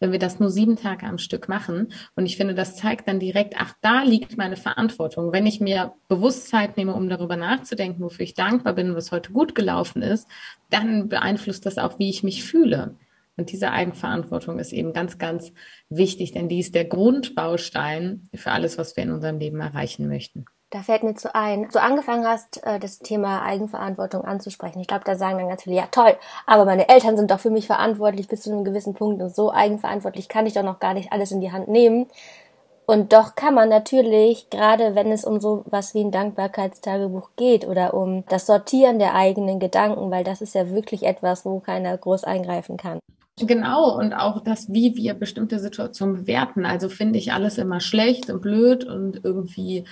wenn 0.00 0.12
wir 0.12 0.18
das 0.18 0.40
nur 0.40 0.50
sieben 0.50 0.76
Tage 0.76 1.06
am 1.06 1.18
Stück 1.18 1.48
machen. 1.48 1.92
Und 2.16 2.26
ich 2.26 2.36
finde, 2.36 2.54
das 2.54 2.76
zeigt 2.76 3.08
dann 3.08 3.20
direkt, 3.20 3.54
ach, 3.58 3.74
da 3.80 4.02
liegt 4.02 4.36
meine 4.36 4.56
Verantwortung. 4.56 5.32
Wenn 5.32 5.46
ich 5.46 5.60
mir 5.60 5.94
bewusst 6.08 6.48
Zeit 6.48 6.76
nehme, 6.76 6.94
um 6.94 7.08
darüber 7.08 7.36
nachzudenken, 7.36 8.02
wofür 8.02 8.24
ich 8.24 8.34
dankbar 8.34 8.72
bin, 8.72 8.94
was 8.94 9.12
heute 9.12 9.32
gut 9.32 9.54
gelaufen 9.54 10.02
ist, 10.02 10.28
dann 10.70 11.08
beeinflusst 11.08 11.64
das 11.64 11.78
auch, 11.78 11.98
wie 11.98 12.10
ich 12.10 12.22
mich 12.22 12.44
fühle. 12.44 12.96
Und 13.38 13.52
diese 13.52 13.70
Eigenverantwortung 13.70 14.58
ist 14.58 14.72
eben 14.72 14.92
ganz, 14.92 15.16
ganz 15.16 15.52
wichtig, 15.88 16.32
denn 16.32 16.48
die 16.48 16.58
ist 16.58 16.74
der 16.74 16.84
Grundbaustein 16.84 18.28
für 18.34 18.50
alles, 18.50 18.76
was 18.76 18.96
wir 18.96 19.04
in 19.04 19.12
unserem 19.12 19.38
Leben 19.38 19.60
erreichen 19.60 20.08
möchten. 20.08 20.44
Da 20.70 20.82
fällt 20.82 21.02
mir 21.02 21.14
zu 21.14 21.34
ein, 21.34 21.68
du 21.72 21.80
angefangen 21.80 22.26
hast, 22.26 22.62
äh, 22.66 22.78
das 22.78 22.98
Thema 22.98 23.42
Eigenverantwortung 23.42 24.24
anzusprechen. 24.24 24.80
Ich 24.80 24.88
glaube, 24.88 25.04
da 25.06 25.14
sagen 25.14 25.38
dann 25.38 25.48
ganz 25.48 25.62
viele, 25.62 25.76
ja 25.76 25.86
toll, 25.90 26.14
aber 26.46 26.66
meine 26.66 26.90
Eltern 26.90 27.16
sind 27.16 27.30
doch 27.30 27.40
für 27.40 27.50
mich 27.50 27.66
verantwortlich 27.66 28.28
bis 28.28 28.42
zu 28.42 28.50
einem 28.50 28.64
gewissen 28.64 28.92
Punkt 28.92 29.22
und 29.22 29.34
so 29.34 29.50
eigenverantwortlich 29.50 30.28
kann 30.28 30.44
ich 30.44 30.52
doch 30.52 30.64
noch 30.64 30.80
gar 30.80 30.92
nicht 30.92 31.10
alles 31.12 31.30
in 31.30 31.40
die 31.40 31.52
Hand 31.52 31.68
nehmen. 31.68 32.06
Und 32.84 33.12
doch 33.12 33.34
kann 33.34 33.54
man 33.54 33.68
natürlich, 33.68 34.50
gerade 34.50 34.94
wenn 34.94 35.12
es 35.12 35.24
um 35.24 35.40
so 35.40 35.62
was 35.66 35.94
wie 35.94 36.00
ein 36.00 36.10
Dankbarkeitstagebuch 36.10 37.30
geht 37.36 37.66
oder 37.68 37.94
um 37.94 38.24
das 38.28 38.46
Sortieren 38.46 38.98
der 38.98 39.14
eigenen 39.14 39.60
Gedanken, 39.60 40.10
weil 40.10 40.24
das 40.24 40.40
ist 40.42 40.54
ja 40.54 40.70
wirklich 40.70 41.04
etwas, 41.04 41.44
wo 41.44 41.60
keiner 41.60 41.96
groß 41.96 42.24
eingreifen 42.24 42.76
kann. 42.76 42.98
Genau, 43.46 43.98
und 43.98 44.12
auch 44.12 44.42
das, 44.42 44.72
wie 44.72 44.96
wir 44.96 45.14
bestimmte 45.14 45.58
Situationen 45.58 46.22
bewerten. 46.22 46.66
Also 46.66 46.88
finde 46.88 47.18
ich 47.18 47.32
alles 47.32 47.58
immer 47.58 47.80
schlecht 47.80 48.30
und 48.30 48.42
blöd 48.42 48.84
und 48.84 49.24
irgendwie 49.24 49.84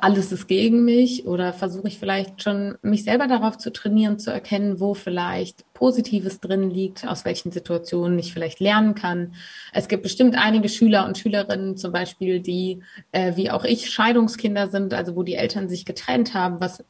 alles 0.00 0.32
ist 0.32 0.48
gegen 0.48 0.84
mich 0.84 1.26
oder 1.26 1.52
versuche 1.52 1.88
ich 1.88 1.98
vielleicht 1.98 2.42
schon 2.42 2.76
mich 2.82 3.04
selber 3.04 3.26
darauf 3.26 3.56
zu 3.56 3.72
trainieren, 3.72 4.18
zu 4.18 4.30
erkennen, 4.30 4.80
wo 4.80 4.94
vielleicht 4.94 5.64
Positives 5.72 6.40
drin 6.40 6.70
liegt, 6.70 7.06
aus 7.06 7.24
welchen 7.24 7.52
Situationen 7.52 8.18
ich 8.18 8.32
vielleicht 8.32 8.60
lernen 8.60 8.94
kann. 8.94 9.34
Es 9.72 9.88
gibt 9.88 10.02
bestimmt 10.02 10.36
einige 10.36 10.68
Schüler 10.68 11.06
und 11.06 11.16
Schülerinnen 11.16 11.76
zum 11.76 11.92
Beispiel, 11.92 12.40
die 12.40 12.82
äh, 13.12 13.34
wie 13.36 13.50
auch 13.50 13.64
ich 13.64 13.90
Scheidungskinder 13.90 14.68
sind, 14.68 14.92
also 14.92 15.16
wo 15.16 15.22
die 15.22 15.34
Eltern 15.34 15.68
sich 15.68 15.84
getrennt 15.84 16.34
haben, 16.34 16.60
was 16.60 16.84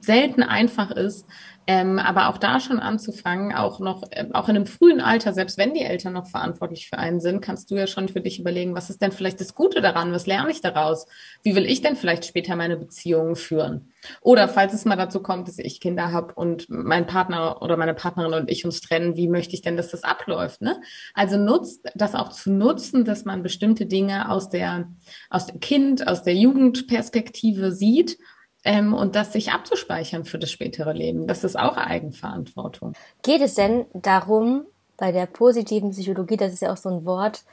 selten 0.00 0.42
einfach 0.42 0.90
ist, 0.90 1.26
ähm, 1.70 1.98
aber 1.98 2.30
auch 2.30 2.38
da 2.38 2.60
schon 2.60 2.80
anzufangen, 2.80 3.54
auch 3.54 3.78
noch, 3.78 4.02
äh, 4.10 4.24
auch 4.32 4.48
in 4.48 4.56
einem 4.56 4.64
frühen 4.64 5.02
Alter, 5.02 5.34
selbst 5.34 5.58
wenn 5.58 5.74
die 5.74 5.82
Eltern 5.82 6.14
noch 6.14 6.26
verantwortlich 6.26 6.88
für 6.88 6.98
einen 6.98 7.20
sind, 7.20 7.42
kannst 7.42 7.70
du 7.70 7.74
ja 7.74 7.86
schon 7.86 8.08
für 8.08 8.22
dich 8.22 8.40
überlegen, 8.40 8.74
was 8.74 8.88
ist 8.88 9.02
denn 9.02 9.12
vielleicht 9.12 9.38
das 9.38 9.54
Gute 9.54 9.82
daran? 9.82 10.10
Was 10.10 10.26
lerne 10.26 10.50
ich 10.50 10.62
daraus? 10.62 11.04
Wie 11.42 11.54
will 11.54 11.66
ich 11.66 11.82
denn 11.82 11.94
vielleicht 11.94 12.24
später 12.24 12.56
meine 12.56 12.78
Beziehungen 12.78 13.36
führen? 13.36 13.92
Oder 14.22 14.48
falls 14.48 14.72
es 14.72 14.86
mal 14.86 14.96
dazu 14.96 15.20
kommt, 15.20 15.46
dass 15.46 15.58
ich 15.58 15.78
Kinder 15.78 16.10
habe 16.10 16.32
und 16.32 16.70
mein 16.70 17.06
Partner 17.06 17.60
oder 17.60 17.76
meine 17.76 17.92
Partnerin 17.92 18.32
und 18.32 18.50
ich 18.50 18.64
uns 18.64 18.80
trennen, 18.80 19.16
wie 19.16 19.28
möchte 19.28 19.52
ich 19.52 19.60
denn, 19.60 19.76
dass 19.76 19.90
das 19.90 20.04
abläuft? 20.04 20.62
Ne? 20.62 20.80
Also 21.12 21.36
nutzt 21.36 21.84
das 21.94 22.14
auch 22.14 22.30
zu 22.30 22.50
nutzen, 22.50 23.04
dass 23.04 23.26
man 23.26 23.42
bestimmte 23.42 23.84
Dinge 23.84 24.30
aus 24.30 24.48
der, 24.48 24.88
aus 25.28 25.48
dem 25.48 25.60
Kind, 25.60 26.08
aus 26.08 26.22
der 26.22 26.34
Jugendperspektive 26.34 27.72
sieht 27.72 28.16
ähm, 28.64 28.94
und 28.94 29.14
das 29.14 29.32
sich 29.32 29.52
abzuspeichern 29.52 30.24
für 30.24 30.38
das 30.38 30.50
spätere 30.50 30.92
Leben. 30.92 31.26
Das 31.26 31.44
ist 31.44 31.58
auch 31.58 31.76
Eigenverantwortung. 31.76 32.94
Geht 33.22 33.40
es 33.40 33.54
denn 33.54 33.86
darum, 33.92 34.64
bei 34.96 35.12
der 35.12 35.26
positiven 35.26 35.90
Psychologie, 35.90 36.36
das 36.36 36.52
ist 36.52 36.62
ja 36.62 36.72
auch 36.72 36.76
so 36.76 36.88
ein 36.88 37.04
Wort, 37.04 37.44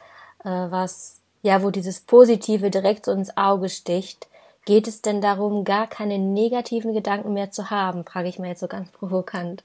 äh, 0.44 0.50
was, 0.50 1.22
ja, 1.44 1.64
wo 1.64 1.72
dieses 1.72 2.02
Positive 2.02 2.70
direkt 2.70 3.06
so 3.06 3.12
ins 3.12 3.38
Auge 3.38 3.70
sticht, 3.70 4.28
geht 4.66 4.88
es 4.88 5.02
denn 5.02 5.22
darum, 5.22 5.64
gar 5.64 5.88
keine 5.88 6.18
negativen 6.18 6.94
Gedanken 6.94 7.34
mehr 7.34 7.52
zu 7.52 7.70
haben, 7.70 8.04
frage 8.04 8.28
ich 8.28 8.40
mir 8.40 8.50
jetzt 8.50 8.62
so 8.62 8.68
ganz 8.68 8.92
provokant. 8.92 9.64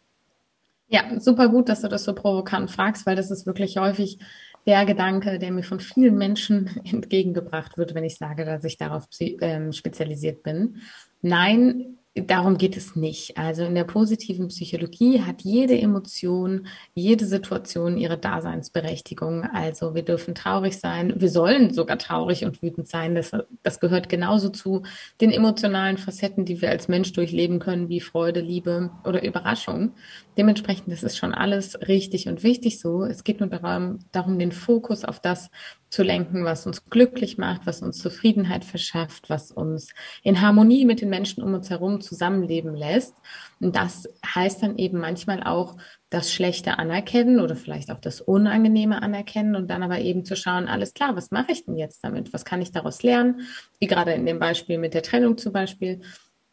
Ja, 0.89 1.05
super 1.21 1.49
gut, 1.49 1.69
dass 1.69 1.81
du 1.81 1.89
das 1.89 2.05
so 2.05 2.15
provokant 2.15 2.71
fragst, 2.71 3.07
weil 3.07 3.17
das 3.17 3.31
ist 3.31 3.47
wirklich 3.47 3.79
häufig 3.79 4.19
der 4.67 4.85
Gedanke, 4.85 5.39
der 5.39 5.53
mir 5.53 5.63
von 5.63 5.81
vielen 5.81 6.17
Menschen 6.19 6.69
entgegengebracht 6.85 7.79
wird, 7.79 7.95
wenn 7.95 8.05
ich 8.05 8.17
sage, 8.17 8.45
dass 8.45 8.65
ich 8.65 8.77
darauf 8.77 9.05
ähm, 9.21 9.73
spezialisiert 9.73 10.43
bin. 10.43 10.83
Nein, 11.23 11.99
darum 12.15 12.59
geht 12.59 12.77
es 12.77 12.97
nicht. 12.97 13.39
Also 13.39 13.65
in 13.65 13.75
der 13.75 13.85
positiven 13.85 14.49
Psychologie 14.49 15.23
hat 15.23 15.43
jede 15.43 15.79
Emotion, 15.79 16.67
jede 16.95 17.25
Situation 17.25 17.97
ihre 17.97 18.19
Daseinsberechtigung. 18.19 19.45
Also 19.45 19.95
wir 19.95 20.03
dürfen 20.03 20.35
traurig 20.35 20.79
sein, 20.79 21.15
wir 21.21 21.31
sollen 21.31 21.73
sogar 21.73 21.99
traurig 21.99 22.45
und 22.45 22.63
wütend 22.63 22.89
sein. 22.89 23.15
Das, 23.15 23.31
das 23.63 23.79
gehört 23.79 24.09
genauso 24.09 24.49
zu 24.49 24.83
den 25.21 25.31
emotionalen 25.31 25.99
Facetten, 25.99 26.45
die 26.45 26.61
wir 26.61 26.71
als 26.71 26.89
Mensch 26.89 27.13
durchleben 27.13 27.61
können, 27.61 27.89
wie 27.89 28.01
Freude, 28.01 28.41
Liebe 28.41 28.91
oder 29.05 29.23
Überraschung. 29.23 29.93
Dementsprechend, 30.37 30.93
das 30.93 31.05
ist 31.05 31.17
schon 31.17 31.35
alles 31.35 31.79
richtig 31.87 32.27
und 32.27 32.43
wichtig 32.43 32.81
so. 32.81 33.05
Es 33.05 33.23
geht 33.23 33.41
nur 33.41 33.49
darum, 33.49 34.01
darum 34.11 34.39
den 34.39 34.53
Fokus 34.53 35.05
auf 35.05 35.21
das 35.21 35.51
zu 35.91 36.05
lenken, 36.05 36.45
was 36.45 36.67
uns 36.67 36.89
glücklich 36.89 37.37
macht, 37.37 37.67
was 37.67 37.83
uns 37.83 37.99
Zufriedenheit 37.99 38.65
verschafft, 38.65 39.29
was 39.29 39.51
uns 39.51 39.93
in 40.23 40.41
Harmonie 40.41 40.85
mit 40.85 41.01
den 41.01 41.11
Menschen 41.11 41.43
um 41.43 41.53
uns 41.53 41.69
herum 41.69 42.00
zusammenleben 42.01 42.75
lässt. 42.75 43.15
Und 43.61 43.77
das 43.77 44.09
heißt 44.25 44.63
dann 44.63 44.79
eben 44.79 44.99
manchmal 44.99 45.43
auch 45.43 45.77
das 46.09 46.33
Schlechte 46.33 46.79
anerkennen 46.79 47.41
oder 47.41 47.57
vielleicht 47.57 47.91
auch 47.91 48.01
das 48.01 48.21
Unangenehme 48.21 49.03
anerkennen 49.03 49.55
und 49.55 49.69
dann 49.69 49.83
aber 49.83 50.01
eben 50.01 50.25
zu 50.25 50.37
schauen, 50.37 50.67
alles 50.67 50.95
klar, 50.95 51.15
was 51.17 51.31
mache 51.31 51.53
ich 51.53 51.65
denn 51.65 51.77
jetzt 51.77 52.03
damit? 52.03 52.33
Was 52.33 52.45
kann 52.45 52.63
ich 52.63 52.73
daraus 52.73 53.03
lernen? 53.03 53.43
Wie 53.79 53.87
gerade 53.87 54.13
in 54.13 54.27
dem 54.27 54.39
Beispiel 54.39 54.79
mit 54.79 54.95
der 54.95 55.03
Trennung 55.03 55.39
zum 55.39 55.53
Beispiel. 55.53 56.01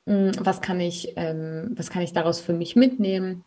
Hm, 0.05 0.31
was 0.39 0.61
kann 0.61 0.79
ich, 0.79 1.13
ähm, 1.15 1.73
was 1.75 1.89
kann 1.89 2.01
ich 2.01 2.13
daraus 2.13 2.39
für 2.39 2.53
mich 2.53 2.75
mitnehmen? 2.75 3.43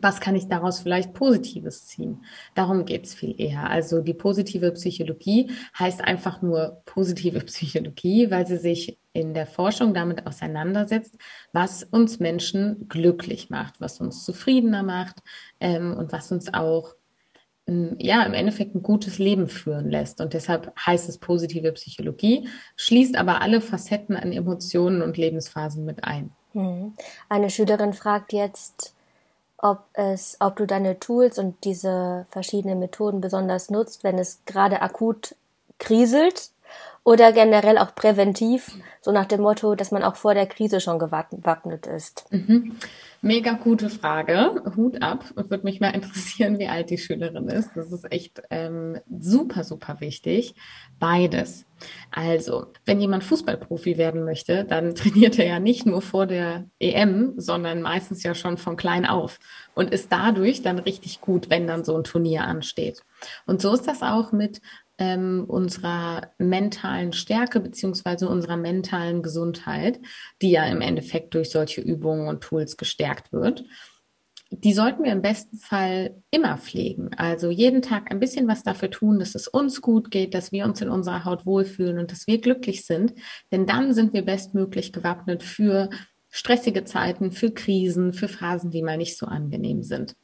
Was 0.00 0.20
kann 0.20 0.36
ich 0.36 0.48
daraus 0.48 0.80
vielleicht 0.80 1.12
Positives 1.12 1.86
ziehen? 1.86 2.24
Darum 2.54 2.84
geht 2.84 3.04
es 3.06 3.14
viel 3.14 3.40
eher. 3.40 3.68
Also 3.68 4.00
die 4.00 4.14
positive 4.14 4.70
Psychologie 4.72 5.50
heißt 5.78 6.02
einfach 6.02 6.40
nur 6.40 6.82
positive 6.84 7.40
Psychologie, 7.46 8.30
weil 8.30 8.46
sie 8.46 8.58
sich 8.58 8.98
in 9.12 9.34
der 9.34 9.46
Forschung 9.46 9.92
damit 9.92 10.26
auseinandersetzt, 10.26 11.16
was 11.52 11.82
uns 11.82 12.20
Menschen 12.20 12.88
glücklich 12.88 13.50
macht, 13.50 13.80
was 13.80 14.00
uns 14.00 14.24
zufriedener 14.24 14.82
macht 14.82 15.16
ähm, 15.60 15.94
und 15.96 16.12
was 16.12 16.32
uns 16.32 16.52
auch 16.54 16.94
ja, 17.66 18.24
im 18.24 18.34
Endeffekt 18.34 18.74
ein 18.74 18.82
gutes 18.82 19.18
Leben 19.18 19.48
führen 19.48 19.88
lässt. 19.88 20.20
Und 20.20 20.34
deshalb 20.34 20.72
heißt 20.84 21.08
es 21.08 21.18
positive 21.18 21.70
Psychologie, 21.72 22.48
schließt 22.76 23.16
aber 23.16 23.40
alle 23.40 23.60
Facetten 23.60 24.16
an 24.16 24.32
Emotionen 24.32 25.00
und 25.00 25.16
Lebensphasen 25.16 25.84
mit 25.84 26.02
ein. 26.02 26.32
Hm. 26.52 26.94
Eine 27.28 27.50
Schülerin 27.50 27.92
fragt 27.92 28.32
jetzt, 28.32 28.96
ob 29.62 29.84
es, 29.94 30.36
ob 30.40 30.56
du 30.56 30.66
deine 30.66 30.98
Tools 30.98 31.38
und 31.38 31.64
diese 31.64 32.26
verschiedenen 32.30 32.78
Methoden 32.78 33.20
besonders 33.20 33.70
nutzt, 33.70 34.04
wenn 34.04 34.18
es 34.18 34.40
gerade 34.44 34.82
akut 34.82 35.36
kriselt 35.78 36.51
oder 37.04 37.32
generell 37.32 37.78
auch 37.78 37.94
präventiv, 37.94 38.76
so 39.00 39.10
nach 39.10 39.26
dem 39.26 39.40
Motto, 39.40 39.74
dass 39.74 39.90
man 39.90 40.04
auch 40.04 40.14
vor 40.14 40.34
der 40.34 40.46
Krise 40.46 40.80
schon 40.80 41.00
gewappnet 41.00 41.86
ist. 41.86 42.24
Mhm. 42.30 42.76
Mega 43.24 43.52
gute 43.52 43.88
Frage. 43.88 44.62
Hut 44.76 45.00
ab. 45.00 45.24
Würde 45.34 45.64
mich 45.64 45.80
mal 45.80 45.90
interessieren, 45.90 46.58
wie 46.58 46.66
alt 46.66 46.90
die 46.90 46.98
Schülerin 46.98 47.48
ist. 47.48 47.70
Das 47.76 47.92
ist 47.92 48.10
echt 48.10 48.42
ähm, 48.50 48.98
super, 49.20 49.62
super 49.62 50.00
wichtig. 50.00 50.54
Beides. 50.98 51.64
Also, 52.10 52.66
wenn 52.84 53.00
jemand 53.00 53.24
Fußballprofi 53.24 53.96
werden 53.96 54.24
möchte, 54.24 54.64
dann 54.64 54.94
trainiert 54.96 55.38
er 55.38 55.46
ja 55.46 55.58
nicht 55.60 55.86
nur 55.86 56.02
vor 56.02 56.26
der 56.26 56.66
EM, 56.80 57.34
sondern 57.36 57.82
meistens 57.82 58.22
ja 58.22 58.34
schon 58.34 58.56
von 58.56 58.76
klein 58.76 59.06
auf 59.06 59.38
und 59.74 59.92
ist 59.92 60.12
dadurch 60.12 60.62
dann 60.62 60.78
richtig 60.78 61.20
gut, 61.20 61.48
wenn 61.48 61.66
dann 61.66 61.84
so 61.84 61.96
ein 61.96 62.04
Turnier 62.04 62.42
ansteht. 62.42 63.02
Und 63.46 63.62
so 63.62 63.72
ist 63.72 63.86
das 63.86 64.02
auch 64.02 64.32
mit 64.32 64.60
ähm, 65.02 65.46
unserer 65.48 66.30
mentalen 66.38 67.12
Stärke 67.12 67.58
beziehungsweise 67.58 68.28
unserer 68.28 68.56
mentalen 68.56 69.20
Gesundheit, 69.20 69.98
die 70.40 70.52
ja 70.52 70.64
im 70.66 70.80
Endeffekt 70.80 71.34
durch 71.34 71.50
solche 71.50 71.80
Übungen 71.80 72.28
und 72.28 72.40
Tools 72.40 72.76
gestärkt 72.76 73.32
wird. 73.32 73.64
Die 74.50 74.74
sollten 74.74 75.02
wir 75.02 75.10
im 75.10 75.22
besten 75.22 75.56
Fall 75.56 76.22
immer 76.30 76.56
pflegen. 76.56 77.10
Also 77.16 77.50
jeden 77.50 77.82
Tag 77.82 78.12
ein 78.12 78.20
bisschen 78.20 78.46
was 78.46 78.62
dafür 78.62 78.90
tun, 78.90 79.18
dass 79.18 79.34
es 79.34 79.48
uns 79.48 79.80
gut 79.80 80.12
geht, 80.12 80.34
dass 80.34 80.52
wir 80.52 80.66
uns 80.66 80.80
in 80.80 80.90
unserer 80.90 81.24
Haut 81.24 81.46
wohlfühlen 81.46 81.98
und 81.98 82.12
dass 82.12 82.28
wir 82.28 82.40
glücklich 82.40 82.86
sind. 82.86 83.14
Denn 83.50 83.66
dann 83.66 83.94
sind 83.94 84.12
wir 84.12 84.24
bestmöglich 84.24 84.92
gewappnet 84.92 85.42
für 85.42 85.90
stressige 86.28 86.84
Zeiten, 86.84 87.32
für 87.32 87.50
Krisen, 87.50 88.12
für 88.12 88.28
Phasen, 88.28 88.70
die 88.70 88.82
mal 88.82 88.98
nicht 88.98 89.18
so 89.18 89.26
angenehm 89.26 89.82
sind. 89.82 90.14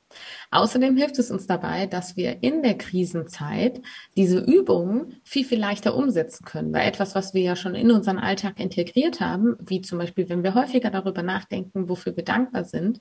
Außerdem 0.50 0.96
hilft 0.96 1.18
es 1.18 1.30
uns 1.30 1.46
dabei, 1.46 1.86
dass 1.86 2.16
wir 2.16 2.42
in 2.42 2.62
der 2.62 2.76
Krisenzeit 2.78 3.80
diese 4.16 4.38
Übungen 4.38 5.20
viel, 5.24 5.44
viel 5.44 5.58
leichter 5.58 5.94
umsetzen 5.94 6.44
können. 6.44 6.72
Weil 6.72 6.88
etwas, 6.88 7.14
was 7.14 7.34
wir 7.34 7.42
ja 7.42 7.56
schon 7.56 7.74
in 7.74 7.90
unseren 7.90 8.18
Alltag 8.18 8.58
integriert 8.58 9.20
haben, 9.20 9.56
wie 9.60 9.82
zum 9.82 9.98
Beispiel, 9.98 10.28
wenn 10.28 10.42
wir 10.42 10.54
häufiger 10.54 10.90
darüber 10.90 11.22
nachdenken, 11.22 11.88
wofür 11.88 12.16
wir 12.16 12.24
dankbar 12.24 12.64
sind, 12.64 13.00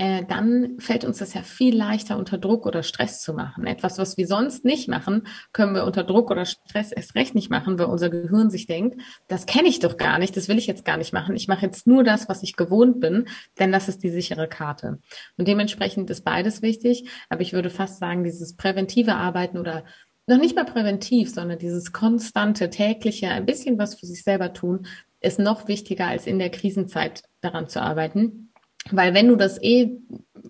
äh, 0.00 0.24
dann 0.24 0.80
fällt 0.80 1.04
uns 1.04 1.18
das 1.18 1.34
ja 1.34 1.42
viel 1.42 1.76
leichter 1.76 2.16
unter 2.16 2.38
Druck 2.38 2.64
oder 2.64 2.82
Stress 2.82 3.20
zu 3.20 3.34
machen. 3.34 3.66
Etwas, 3.66 3.98
was 3.98 4.16
wir 4.16 4.26
sonst 4.26 4.64
nicht 4.64 4.88
machen, 4.88 5.26
können 5.52 5.74
wir 5.74 5.84
unter 5.84 6.04
Druck 6.04 6.30
oder 6.30 6.46
Stress 6.46 6.90
erst 6.90 7.14
recht 7.16 7.34
nicht 7.34 7.50
machen, 7.50 7.78
weil 7.78 7.84
unser 7.84 8.08
Gehirn 8.08 8.48
sich 8.48 8.66
denkt, 8.66 8.98
das 9.28 9.44
kenne 9.44 9.68
ich 9.68 9.78
doch 9.78 9.98
gar 9.98 10.18
nicht, 10.18 10.34
das 10.38 10.48
will 10.48 10.56
ich 10.56 10.66
jetzt 10.66 10.86
gar 10.86 10.96
nicht 10.96 11.12
machen. 11.12 11.36
Ich 11.36 11.48
mache 11.48 11.66
jetzt 11.66 11.86
nur 11.86 12.02
das, 12.02 12.30
was 12.30 12.42
ich 12.42 12.56
gewohnt 12.56 12.98
bin, 13.00 13.26
denn 13.58 13.72
das 13.72 13.90
ist 13.90 14.02
die 14.02 14.08
sichere 14.08 14.48
Karte. 14.48 15.00
Und 15.36 15.46
dementsprechend 15.46 16.08
ist 16.08 16.24
beides 16.24 16.62
wichtig, 16.62 17.04
aber 17.28 17.42
ich 17.42 17.52
würde 17.52 17.68
fast 17.68 17.98
sagen, 17.98 18.24
dieses 18.24 18.56
präventive 18.56 19.16
Arbeiten 19.16 19.58
oder 19.58 19.84
noch 20.26 20.38
nicht 20.38 20.56
mal 20.56 20.64
präventiv, 20.64 21.30
sondern 21.30 21.58
dieses 21.58 21.92
konstante, 21.92 22.70
tägliche, 22.70 23.28
ein 23.28 23.44
bisschen 23.44 23.76
was 23.76 23.96
für 23.96 24.06
sich 24.06 24.22
selber 24.22 24.54
tun, 24.54 24.86
ist 25.20 25.38
noch 25.38 25.68
wichtiger 25.68 26.06
als 26.06 26.26
in 26.26 26.38
der 26.38 26.48
Krisenzeit 26.48 27.24
daran 27.42 27.68
zu 27.68 27.82
arbeiten 27.82 28.49
weil 28.90 29.14
wenn 29.14 29.28
du 29.28 29.36
das 29.36 29.60
eh 29.62 29.98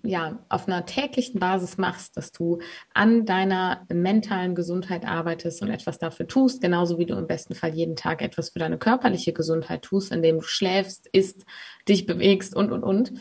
ja 0.03 0.39
auf 0.49 0.67
einer 0.67 0.85
täglichen 0.85 1.39
Basis 1.39 1.77
machst, 1.77 2.17
dass 2.17 2.31
du 2.31 2.59
an 2.93 3.25
deiner 3.25 3.85
mentalen 3.91 4.55
Gesundheit 4.55 5.05
arbeitest 5.05 5.61
und 5.61 5.69
etwas 5.69 5.99
dafür 5.99 6.27
tust, 6.27 6.61
genauso 6.61 6.97
wie 6.97 7.05
du 7.05 7.15
im 7.15 7.27
besten 7.27 7.55
Fall 7.55 7.73
jeden 7.73 7.95
Tag 7.95 8.21
etwas 8.21 8.49
für 8.49 8.59
deine 8.59 8.77
körperliche 8.77 9.33
Gesundheit 9.33 9.83
tust, 9.83 10.11
indem 10.11 10.37
du 10.37 10.43
schläfst, 10.43 11.07
isst, 11.11 11.45
dich 11.87 12.05
bewegst 12.05 12.55
und 12.55 12.71
und 12.71 12.83
und, 12.83 13.13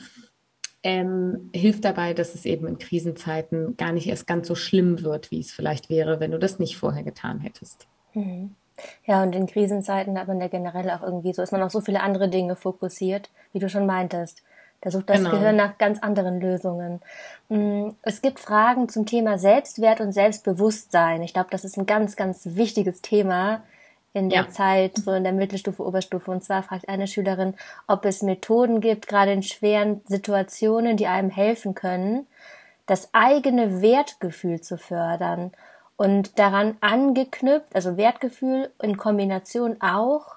ähm, 0.82 1.50
hilft 1.54 1.84
dabei, 1.84 2.14
dass 2.14 2.34
es 2.34 2.46
eben 2.46 2.66
in 2.66 2.78
Krisenzeiten 2.78 3.76
gar 3.76 3.92
nicht 3.92 4.06
erst 4.06 4.26
ganz 4.26 4.48
so 4.48 4.54
schlimm 4.54 5.02
wird, 5.02 5.30
wie 5.30 5.40
es 5.40 5.52
vielleicht 5.52 5.90
wäre, 5.90 6.20
wenn 6.20 6.30
du 6.30 6.38
das 6.38 6.58
nicht 6.58 6.78
vorher 6.78 7.02
getan 7.02 7.40
hättest. 7.40 7.86
Mhm. 8.14 8.54
Ja, 9.04 9.22
und 9.22 9.34
in 9.34 9.46
Krisenzeiten 9.46 10.18
hat 10.18 10.26
man 10.26 10.40
ja 10.40 10.48
generell 10.48 10.90
auch 10.90 11.02
irgendwie 11.02 11.34
so, 11.34 11.42
ist 11.42 11.52
man 11.52 11.62
auf 11.62 11.72
so 11.72 11.82
viele 11.82 12.00
andere 12.00 12.30
Dinge 12.30 12.56
fokussiert, 12.56 13.30
wie 13.52 13.58
du 13.58 13.68
schon 13.68 13.84
meintest. 13.84 14.42
Da 14.80 14.90
sucht 14.90 15.10
das 15.10 15.18
genau. 15.18 15.30
Gehirn 15.30 15.56
nach 15.56 15.76
ganz 15.76 16.02
anderen 16.02 16.40
Lösungen. 16.40 17.00
Mm, 17.48 17.90
es 18.02 18.22
gibt 18.22 18.40
Fragen 18.40 18.88
zum 18.88 19.04
Thema 19.04 19.38
Selbstwert 19.38 20.00
und 20.00 20.12
Selbstbewusstsein. 20.12 21.22
Ich 21.22 21.34
glaube, 21.34 21.48
das 21.50 21.64
ist 21.64 21.76
ein 21.76 21.86
ganz, 21.86 22.16
ganz 22.16 22.42
wichtiges 22.44 23.02
Thema 23.02 23.62
in 24.12 24.30
der 24.30 24.42
ja. 24.42 24.48
Zeit, 24.48 24.96
so 24.96 25.12
in 25.12 25.22
der 25.22 25.32
Mittelstufe, 25.32 25.84
Oberstufe. 25.84 26.30
Und 26.30 26.42
zwar 26.42 26.62
fragt 26.62 26.88
eine 26.88 27.06
Schülerin, 27.06 27.54
ob 27.86 28.04
es 28.04 28.22
Methoden 28.22 28.80
gibt, 28.80 29.06
gerade 29.06 29.32
in 29.32 29.42
schweren 29.42 30.00
Situationen, 30.06 30.96
die 30.96 31.06
einem 31.06 31.30
helfen 31.30 31.74
können, 31.74 32.26
das 32.86 33.10
eigene 33.12 33.82
Wertgefühl 33.82 34.60
zu 34.60 34.78
fördern. 34.78 35.52
Und 35.96 36.38
daran 36.38 36.78
angeknüpft, 36.80 37.74
also 37.76 37.98
Wertgefühl 37.98 38.70
in 38.82 38.96
Kombination 38.96 39.76
auch, 39.82 40.36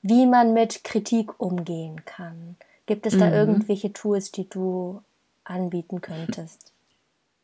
wie 0.00 0.26
man 0.26 0.54
mit 0.54 0.84
Kritik 0.84 1.40
umgehen 1.40 2.04
kann. 2.04 2.56
Gibt 2.92 3.06
es 3.06 3.16
da 3.16 3.28
mhm. 3.28 3.32
irgendwelche 3.32 3.94
Tools, 3.94 4.32
die 4.32 4.46
du 4.46 5.00
anbieten 5.44 6.02
könntest? 6.02 6.74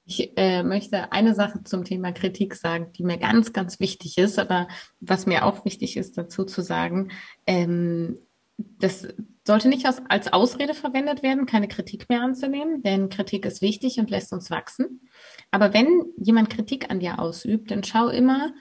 Ich 0.05 0.37
äh, 0.37 0.63
möchte 0.63 1.11
eine 1.11 1.35
Sache 1.35 1.65
zum 1.65 1.87
Thema 1.87 2.13
Kritik 2.13 2.55
sagen, 2.55 2.93
die 2.93 3.03
mir 3.03 3.17
ganz, 3.17 3.55
ganz 3.55 3.81
wichtig 3.81 4.19
ist, 4.19 4.39
aber 4.39 4.69
was 5.01 5.25
mir 5.25 5.47
auch 5.47 5.65
wichtig 5.65 5.97
ist, 5.97 6.19
dazu 6.19 6.45
zu 6.45 6.61
sagen, 6.61 7.13
ähm, 7.47 8.19
das 8.59 9.09
sollte 9.47 9.71
nicht 9.71 9.87
als, 9.87 10.03
als 10.11 10.31
Ausrede 10.31 10.75
verwendet 10.75 11.23
werden, 11.23 11.47
keine 11.47 11.67
Kritik 11.67 12.11
mehr 12.11 12.21
anzunehmen, 12.21 12.83
denn 12.83 13.09
Kritik 13.09 13.47
ist 13.47 13.63
wichtig 13.63 13.99
und 13.99 14.11
lässt 14.11 14.35
uns 14.35 14.51
wachsen. 14.51 15.09
Aber 15.51 15.73
wenn 15.73 16.05
jemand 16.19 16.51
Kritik 16.51 16.91
an 16.91 17.01
dir 17.01 17.19
ausübt, 17.21 17.71
dann 17.71 17.85
schau 17.85 18.09
immer, 18.09 18.53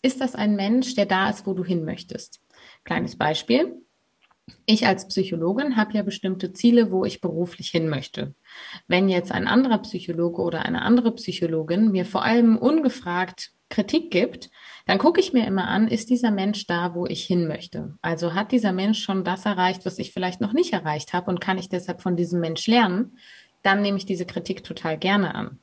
ist 0.00 0.22
das 0.22 0.34
ein 0.34 0.56
Mensch, 0.56 0.94
der 0.94 1.04
da 1.04 1.28
ist, 1.28 1.46
wo 1.46 1.52
du 1.52 1.64
hin 1.64 1.84
möchtest? 1.84 2.40
Kleines 2.84 3.16
Beispiel. 3.16 3.82
Ich 4.66 4.86
als 4.86 5.08
Psychologin 5.08 5.76
habe 5.76 5.94
ja 5.94 6.02
bestimmte 6.02 6.52
Ziele, 6.52 6.90
wo 6.90 7.04
ich 7.04 7.20
beruflich 7.20 7.70
hin 7.70 7.88
möchte. 7.88 8.34
Wenn 8.88 9.08
jetzt 9.08 9.32
ein 9.32 9.46
anderer 9.46 9.78
Psychologe 9.78 10.42
oder 10.42 10.64
eine 10.64 10.82
andere 10.82 11.12
Psychologin 11.12 11.90
mir 11.90 12.04
vor 12.04 12.24
allem 12.24 12.56
ungefragt 12.56 13.52
Kritik 13.70 14.10
gibt, 14.10 14.50
dann 14.86 14.98
gucke 14.98 15.20
ich 15.20 15.32
mir 15.32 15.46
immer 15.46 15.68
an, 15.68 15.88
ist 15.88 16.10
dieser 16.10 16.30
Mensch 16.30 16.66
da, 16.66 16.94
wo 16.94 17.06
ich 17.06 17.24
hin 17.24 17.46
möchte? 17.46 17.94
Also 18.02 18.34
hat 18.34 18.52
dieser 18.52 18.72
Mensch 18.72 19.02
schon 19.02 19.24
das 19.24 19.46
erreicht, 19.46 19.86
was 19.86 19.98
ich 19.98 20.12
vielleicht 20.12 20.40
noch 20.40 20.52
nicht 20.52 20.72
erreicht 20.72 21.12
habe 21.12 21.30
und 21.30 21.40
kann 21.40 21.58
ich 21.58 21.68
deshalb 21.68 22.02
von 22.02 22.16
diesem 22.16 22.40
Mensch 22.40 22.66
lernen? 22.66 23.16
Dann 23.62 23.82
nehme 23.82 23.98
ich 23.98 24.06
diese 24.06 24.26
Kritik 24.26 24.64
total 24.64 24.98
gerne 24.98 25.34
an. 25.34 25.58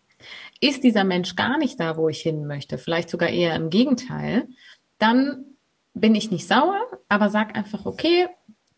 Ist 0.61 0.83
dieser 0.83 1.03
Mensch 1.03 1.35
gar 1.35 1.57
nicht 1.57 1.79
da, 1.79 1.97
wo 1.97 2.09
ich 2.09 2.21
hin 2.21 2.47
möchte, 2.47 2.77
vielleicht 2.77 3.09
sogar 3.09 3.29
eher 3.29 3.55
im 3.55 3.69
Gegenteil, 3.69 4.47
dann 4.97 5.45
bin 5.93 6.15
ich 6.15 6.31
nicht 6.31 6.47
sauer, 6.47 6.79
aber 7.09 7.29
sag 7.29 7.55
einfach, 7.55 7.85
okay, 7.85 8.27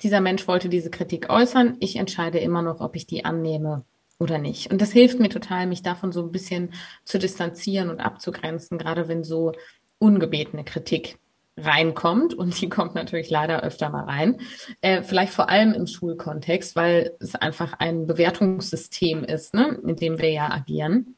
dieser 0.01 0.21
Mensch 0.21 0.47
wollte 0.47 0.69
diese 0.69 0.89
Kritik 0.89 1.29
äußern, 1.29 1.77
ich 1.79 1.95
entscheide 1.95 2.39
immer 2.39 2.61
noch, 2.61 2.79
ob 2.79 2.95
ich 2.95 3.05
die 3.05 3.25
annehme 3.25 3.85
oder 4.19 4.37
nicht. 4.37 4.71
Und 4.71 4.81
das 4.81 4.91
hilft 4.91 5.19
mir 5.19 5.29
total, 5.29 5.67
mich 5.67 5.81
davon 5.81 6.11
so 6.11 6.21
ein 6.21 6.31
bisschen 6.31 6.73
zu 7.05 7.19
distanzieren 7.19 7.89
und 7.89 7.99
abzugrenzen, 7.99 8.77
gerade 8.77 9.07
wenn 9.07 9.23
so 9.23 9.53
ungebetene 9.97 10.63
Kritik 10.63 11.17
reinkommt 11.57 12.33
und 12.33 12.59
die 12.61 12.69
kommt 12.69 12.95
natürlich 12.95 13.29
leider 13.29 13.63
öfter 13.63 13.89
mal 13.89 14.05
rein. 14.05 14.39
Äh, 14.81 15.03
vielleicht 15.03 15.33
vor 15.33 15.49
allem 15.49 15.73
im 15.73 15.87
Schulkontext, 15.87 16.75
weil 16.75 17.15
es 17.19 17.35
einfach 17.35 17.73
ein 17.79 18.07
Bewertungssystem 18.07 19.23
ist, 19.23 19.53
ne, 19.53 19.77
in 19.85 19.95
dem 19.95 20.19
wir 20.19 20.31
ja 20.31 20.51
agieren 20.51 21.17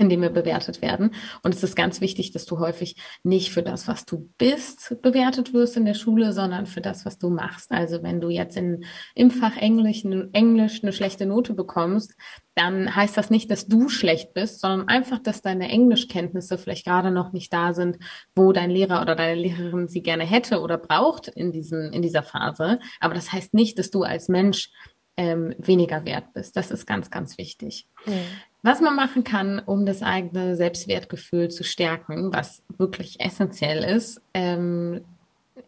in 0.00 0.08
dem 0.08 0.22
wir 0.22 0.30
bewertet 0.30 0.82
werden. 0.82 1.12
Und 1.42 1.54
es 1.54 1.62
ist 1.62 1.76
ganz 1.76 2.00
wichtig, 2.00 2.32
dass 2.32 2.46
du 2.46 2.58
häufig 2.58 2.96
nicht 3.22 3.50
für 3.50 3.62
das, 3.62 3.88
was 3.88 4.04
du 4.04 4.30
bist, 4.38 4.96
bewertet 5.02 5.52
wirst 5.52 5.76
in 5.76 5.84
der 5.84 5.94
Schule, 5.94 6.32
sondern 6.32 6.66
für 6.66 6.80
das, 6.80 7.04
was 7.04 7.18
du 7.18 7.30
machst. 7.30 7.70
Also 7.72 8.02
wenn 8.02 8.20
du 8.20 8.28
jetzt 8.28 8.56
in, 8.56 8.84
im 9.14 9.30
Fach 9.30 9.56
Englisch, 9.56 10.04
Englisch 10.32 10.82
eine 10.82 10.92
schlechte 10.92 11.26
Note 11.26 11.54
bekommst, 11.54 12.14
dann 12.56 12.96
heißt 12.96 13.16
das 13.16 13.28
nicht, 13.28 13.50
dass 13.50 13.66
du 13.66 13.90
schlecht 13.90 14.32
bist, 14.32 14.60
sondern 14.60 14.88
einfach, 14.88 15.18
dass 15.18 15.42
deine 15.42 15.68
Englischkenntnisse 15.68 16.56
vielleicht 16.56 16.86
gerade 16.86 17.10
noch 17.10 17.32
nicht 17.32 17.52
da 17.52 17.74
sind, 17.74 17.98
wo 18.34 18.52
dein 18.52 18.70
Lehrer 18.70 19.02
oder 19.02 19.14
deine 19.14 19.38
Lehrerin 19.38 19.88
sie 19.88 20.02
gerne 20.02 20.24
hätte 20.24 20.60
oder 20.60 20.78
braucht 20.78 21.28
in 21.28 21.52
diesem, 21.52 21.92
in 21.92 22.00
dieser 22.00 22.22
Phase. 22.22 22.78
Aber 22.98 23.14
das 23.14 23.30
heißt 23.30 23.52
nicht, 23.52 23.78
dass 23.78 23.90
du 23.90 24.04
als 24.04 24.28
Mensch 24.28 24.70
ähm, 25.16 25.54
weniger 25.58 26.04
wert 26.04 26.32
bist. 26.34 26.56
Das 26.56 26.70
ist 26.70 26.86
ganz, 26.86 27.10
ganz 27.10 27.38
wichtig. 27.38 27.86
Mhm. 28.04 28.12
Was 28.62 28.80
man 28.80 28.96
machen 28.96 29.24
kann, 29.24 29.60
um 29.60 29.86
das 29.86 30.02
eigene 30.02 30.56
Selbstwertgefühl 30.56 31.48
zu 31.50 31.62
stärken, 31.62 32.32
was 32.32 32.62
wirklich 32.76 33.20
essentiell 33.20 33.84
ist, 33.84 34.20
ähm, 34.34 35.02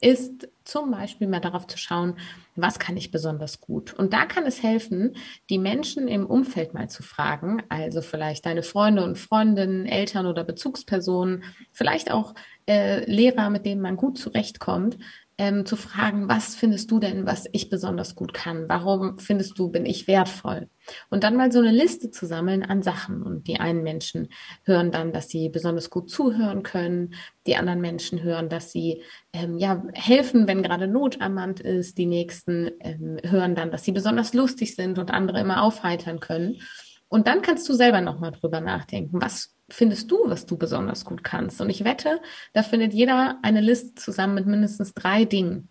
ist 0.00 0.49
zum 0.64 0.90
Beispiel 0.90 1.28
mal 1.28 1.40
darauf 1.40 1.67
zu 1.67 1.78
schauen, 1.78 2.17
was 2.57 2.78
kann 2.78 2.97
ich 2.97 3.11
besonders 3.11 3.61
gut. 3.61 3.95
Und 3.95 4.12
da 4.12 4.26
kann 4.26 4.45
es 4.45 4.62
helfen, 4.62 5.17
die 5.49 5.59
Menschen 5.59 6.09
im 6.09 6.26
Umfeld 6.26 6.75
mal 6.75 6.90
zu 6.90 7.02
fragen, 7.02 7.62
also 7.69 8.02
vielleicht 8.02 8.45
deine 8.45 8.62
Freunde 8.62 9.02
und 9.02 9.17
Freundinnen, 9.17 9.87
Eltern 9.87 10.26
oder 10.26 10.45
Bezugspersonen, 10.45 11.45
vielleicht 11.73 12.11
auch 12.11 12.35
äh, 12.69 13.11
Lehrer, 13.11 13.49
mit 13.49 13.64
denen 13.64 13.81
man 13.81 13.97
gut 13.97 14.19
zurechtkommt, 14.19 14.99
ähm, 15.38 15.64
zu 15.64 15.76
fragen, 15.76 16.28
was 16.28 16.57
findest 16.57 16.90
du 16.90 16.99
denn, 16.99 17.25
was 17.25 17.47
ich 17.52 17.71
besonders 17.71 18.16
gut 18.16 18.35
kann? 18.35 18.68
Warum 18.68 19.18
findest 19.18 19.57
du, 19.59 19.71
bin 19.71 19.87
ich 19.87 20.09
wertvoll? 20.09 20.68
Und 21.11 21.23
dann 21.23 21.37
mal 21.37 21.52
so 21.52 21.61
eine 21.61 21.71
Liste 21.71 22.11
zu 22.11 22.26
sammeln 22.26 22.64
an 22.64 22.83
Sachen. 22.83 23.23
Und 23.23 23.47
die 23.47 23.61
einen 23.61 23.85
Menschen 23.85 24.28
hören 24.64 24.90
dann, 24.90 25.12
dass 25.12 25.28
sie 25.28 25.49
besonders 25.49 25.90
gut 25.90 26.11
zuhören 26.11 26.64
können. 26.64 27.14
Die 27.47 27.57
anderen 27.57 27.80
Menschen 27.80 28.23
hören, 28.23 28.49
dass 28.49 28.73
sie 28.73 29.02
ähm, 29.33 29.59
ja 29.59 29.83
helfen, 29.95 30.49
wenn 30.49 30.64
gerade 30.64 30.88
Not 30.88 31.21
am 31.21 31.35
Mann 31.35 31.54
ist. 31.54 31.99
Die 31.99 32.07
nächsten 32.07 32.73
ähm, 32.80 33.18
hören 33.23 33.54
dann, 33.54 33.71
dass 33.71 33.85
sie 33.85 33.92
besonders 33.92 34.35
lustig 34.35 34.75
sind 34.75 34.99
und 34.99 35.12
andere 35.12 35.40
immer 35.40 35.62
aufheitern 35.62 36.18
können. 36.18 36.61
Und 37.07 37.28
dann 37.28 37.42
kannst 37.42 37.68
du 37.68 37.75
selber 37.75 38.00
nochmal 38.00 38.33
drüber 38.33 38.61
nachdenken. 38.61 39.23
Was 39.23 39.54
findest 39.69 40.11
du, 40.11 40.19
was 40.27 40.47
du 40.47 40.57
besonders 40.57 41.05
gut 41.05 41.25
kannst? 41.25 41.61
Und 41.61 41.71
ich 41.71 41.85
wette, 41.85 42.21
da 42.53 42.63
findet 42.63 42.93
jeder 42.95 43.39
eine 43.43 43.61
Liste 43.61 43.95
zusammen 43.95 44.35
mit 44.35 44.47
mindestens 44.47 44.95
drei 44.95 45.25
Dingen. 45.25 45.69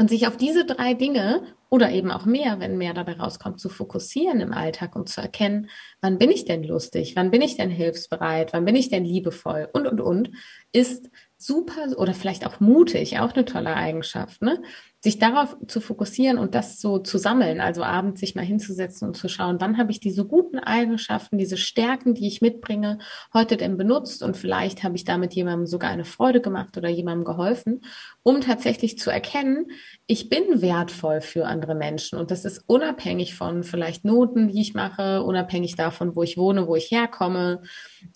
Und 0.00 0.10
sich 0.10 0.28
auf 0.28 0.36
diese 0.36 0.64
drei 0.64 0.94
Dinge 0.94 1.42
oder 1.70 1.90
eben 1.90 2.10
auch 2.10 2.24
mehr, 2.24 2.60
wenn 2.60 2.78
mehr 2.78 2.94
dabei 2.94 3.14
rauskommt, 3.14 3.60
zu 3.60 3.68
fokussieren 3.68 4.40
im 4.40 4.52
Alltag 4.52 4.96
und 4.96 5.08
zu 5.08 5.20
erkennen, 5.20 5.68
wann 6.00 6.18
bin 6.18 6.30
ich 6.30 6.44
denn 6.44 6.62
lustig, 6.62 7.14
wann 7.16 7.30
bin 7.30 7.42
ich 7.42 7.56
denn 7.56 7.68
hilfsbereit, 7.68 8.52
wann 8.52 8.64
bin 8.64 8.76
ich 8.76 8.88
denn 8.88 9.04
liebevoll 9.04 9.68
und, 9.72 9.86
und, 9.86 10.00
und, 10.00 10.30
ist 10.72 11.10
super 11.36 11.96
oder 11.96 12.14
vielleicht 12.14 12.46
auch 12.46 12.60
mutig, 12.60 13.18
auch 13.18 13.32
eine 13.32 13.44
tolle 13.44 13.74
Eigenschaft, 13.74 14.40
ne? 14.40 14.62
Sich 15.00 15.18
darauf 15.18 15.56
zu 15.68 15.80
fokussieren 15.80 16.38
und 16.38 16.56
das 16.56 16.80
so 16.80 16.98
zu 16.98 17.18
sammeln, 17.18 17.60
also 17.60 17.84
abends 17.84 18.18
sich 18.18 18.34
mal 18.34 18.44
hinzusetzen 18.44 19.06
und 19.06 19.16
zu 19.16 19.28
schauen, 19.28 19.60
wann 19.60 19.78
habe 19.78 19.92
ich 19.92 20.00
diese 20.00 20.24
guten 20.24 20.58
Eigenschaften, 20.58 21.38
diese 21.38 21.56
Stärken, 21.56 22.14
die 22.14 22.26
ich 22.26 22.40
mitbringe, 22.40 22.98
heute 23.32 23.56
denn 23.56 23.76
benutzt 23.76 24.24
und 24.24 24.36
vielleicht 24.36 24.82
habe 24.82 24.96
ich 24.96 25.04
damit 25.04 25.34
jemandem 25.34 25.66
sogar 25.66 25.90
eine 25.90 26.04
Freude 26.04 26.40
gemacht 26.40 26.76
oder 26.76 26.88
jemandem 26.88 27.24
geholfen, 27.24 27.82
um 28.24 28.40
tatsächlich 28.40 28.98
zu 28.98 29.10
erkennen, 29.10 29.70
ich 30.08 30.28
bin 30.28 30.62
wertvoll 30.62 31.20
für 31.20 31.46
andere 31.46 31.76
Menschen. 31.76 32.18
Und 32.18 32.30
das 32.30 32.44
ist 32.44 32.64
unabhängig 32.66 33.34
von 33.34 33.62
vielleicht 33.62 34.04
Noten, 34.04 34.48
die 34.48 34.60
ich 34.60 34.74
mache, 34.74 35.22
unabhängig 35.22 35.76
davon, 35.76 36.16
wo 36.16 36.22
ich 36.24 36.36
wohne, 36.36 36.66
wo 36.66 36.74
ich 36.74 36.90
herkomme, 36.90 37.62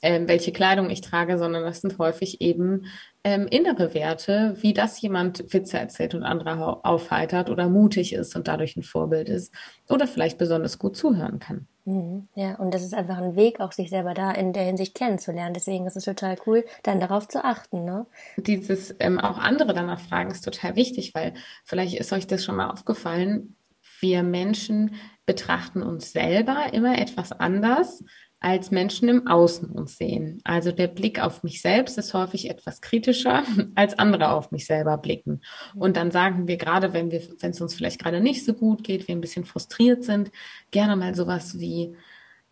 äh, 0.00 0.20
welche 0.26 0.52
Kleidung 0.52 0.90
ich 0.90 1.00
trage, 1.00 1.38
sondern 1.38 1.62
das 1.62 1.80
sind 1.80 1.98
häufig 1.98 2.40
eben 2.40 2.86
ähm, 3.24 3.46
innere 3.48 3.94
Werte, 3.94 4.56
wie 4.60 4.72
das 4.72 5.00
jemand 5.00 5.52
Witze 5.52 5.78
erzählt 5.78 6.14
und 6.14 6.24
andere 6.24 6.84
aufheitert 6.84 7.50
oder 7.50 7.68
mutig 7.68 8.12
ist 8.14 8.34
und 8.34 8.48
dadurch 8.48 8.76
ein 8.76 8.82
Vorbild 8.82 9.28
ist 9.28 9.54
oder 9.88 10.08
vielleicht 10.08 10.38
besonders 10.38 10.78
gut 10.78 10.96
zuhören 10.96 11.38
kann. 11.38 11.66
Mhm. 11.84 12.28
Ja, 12.34 12.56
und 12.56 12.74
das 12.74 12.82
ist 12.82 12.94
einfach 12.94 13.18
ein 13.18 13.36
Weg, 13.36 13.60
auch 13.60 13.72
sich 13.72 13.90
selber 13.90 14.14
da 14.14 14.30
in 14.32 14.52
der 14.52 14.64
Hinsicht 14.64 14.94
kennenzulernen. 14.94 15.54
Deswegen 15.54 15.86
ist 15.86 15.96
es 15.96 16.04
total 16.04 16.36
cool, 16.46 16.64
dann 16.82 17.00
darauf 17.00 17.28
zu 17.28 17.44
achten. 17.44 17.84
Ne? 17.84 18.06
Dieses 18.36 18.94
ähm, 18.98 19.18
auch 19.18 19.38
andere 19.38 19.72
danach 19.72 20.00
fragen 20.00 20.30
ist 20.30 20.42
total 20.42 20.76
wichtig, 20.76 21.14
weil 21.14 21.34
vielleicht 21.64 21.94
ist 21.94 22.12
euch 22.12 22.26
das 22.26 22.44
schon 22.44 22.56
mal 22.56 22.70
aufgefallen. 22.70 23.56
Wir 24.00 24.22
Menschen 24.24 24.96
betrachten 25.26 25.82
uns 25.82 26.12
selber 26.12 26.72
immer 26.72 26.98
etwas 26.98 27.32
anders 27.32 28.02
als 28.42 28.72
Menschen 28.72 29.08
im 29.08 29.26
Außen 29.28 29.70
uns 29.70 29.96
sehen. 29.96 30.40
Also 30.42 30.72
der 30.72 30.88
Blick 30.88 31.20
auf 31.20 31.44
mich 31.44 31.62
selbst 31.62 31.96
ist 31.96 32.12
häufig 32.12 32.50
etwas 32.50 32.80
kritischer, 32.80 33.44
als 33.76 33.98
andere 33.98 34.32
auf 34.32 34.50
mich 34.50 34.66
selber 34.66 34.98
blicken. 34.98 35.40
Und 35.74 35.96
dann 35.96 36.10
sagen 36.10 36.48
wir 36.48 36.56
gerade, 36.56 36.92
wenn 36.92 37.10
wir, 37.12 37.22
wenn 37.40 37.50
es 37.50 37.60
uns 37.60 37.74
vielleicht 37.74 38.00
gerade 38.00 38.20
nicht 38.20 38.44
so 38.44 38.52
gut 38.52 38.82
geht, 38.82 39.06
wir 39.06 39.14
ein 39.14 39.20
bisschen 39.20 39.44
frustriert 39.44 40.02
sind, 40.02 40.32
gerne 40.72 40.96
mal 40.96 41.14
sowas 41.14 41.60
wie, 41.60 41.94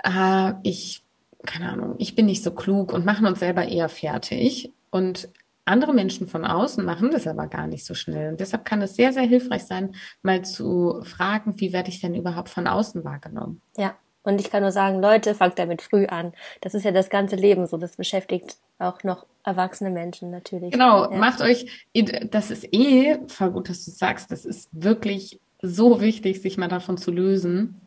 ah, 0.02 0.60
ich, 0.62 1.02
keine 1.44 1.70
Ahnung, 1.70 1.96
ich 1.98 2.14
bin 2.14 2.26
nicht 2.26 2.44
so 2.44 2.52
klug 2.52 2.92
und 2.92 3.04
machen 3.04 3.26
uns 3.26 3.40
selber 3.40 3.66
eher 3.66 3.88
fertig. 3.88 4.72
Und 4.90 5.28
andere 5.64 5.92
Menschen 5.92 6.28
von 6.28 6.44
außen 6.44 6.84
machen 6.84 7.10
das 7.10 7.26
aber 7.26 7.48
gar 7.48 7.66
nicht 7.66 7.84
so 7.84 7.94
schnell. 7.94 8.30
Und 8.30 8.40
deshalb 8.40 8.64
kann 8.64 8.80
es 8.80 8.94
sehr, 8.94 9.12
sehr 9.12 9.24
hilfreich 9.24 9.64
sein, 9.64 9.96
mal 10.22 10.44
zu 10.44 11.02
fragen, 11.02 11.58
wie 11.58 11.72
werde 11.72 11.90
ich 11.90 12.00
denn 12.00 12.14
überhaupt 12.14 12.48
von 12.48 12.68
außen 12.68 13.04
wahrgenommen? 13.04 13.60
Ja, 13.76 13.96
und 14.22 14.40
ich 14.40 14.50
kann 14.50 14.62
nur 14.62 14.72
sagen, 14.72 15.00
Leute, 15.00 15.34
fangt 15.34 15.58
damit 15.58 15.82
früh 15.82 16.06
an. 16.06 16.32
Das 16.60 16.74
ist 16.74 16.84
ja 16.84 16.92
das 16.92 17.08
ganze 17.08 17.36
Leben 17.36 17.66
so. 17.66 17.76
Das 17.76 17.96
beschäftigt 17.96 18.56
auch 18.78 19.02
noch 19.02 19.26
erwachsene 19.44 19.90
Menschen 19.90 20.30
natürlich. 20.30 20.72
Genau, 20.72 21.10
ja. 21.10 21.16
macht 21.16 21.40
euch, 21.40 21.88
das 22.30 22.50
ist 22.50 22.68
eh, 22.72 23.18
voll 23.28 23.50
gut, 23.50 23.68
dass 23.68 23.84
du 23.84 23.90
sagst, 23.90 24.30
das 24.30 24.44
ist 24.44 24.68
wirklich 24.72 25.40
so 25.62 26.00
wichtig, 26.00 26.42
sich 26.42 26.58
mal 26.58 26.68
davon 26.68 26.96
zu 26.96 27.10
lösen, 27.10 27.80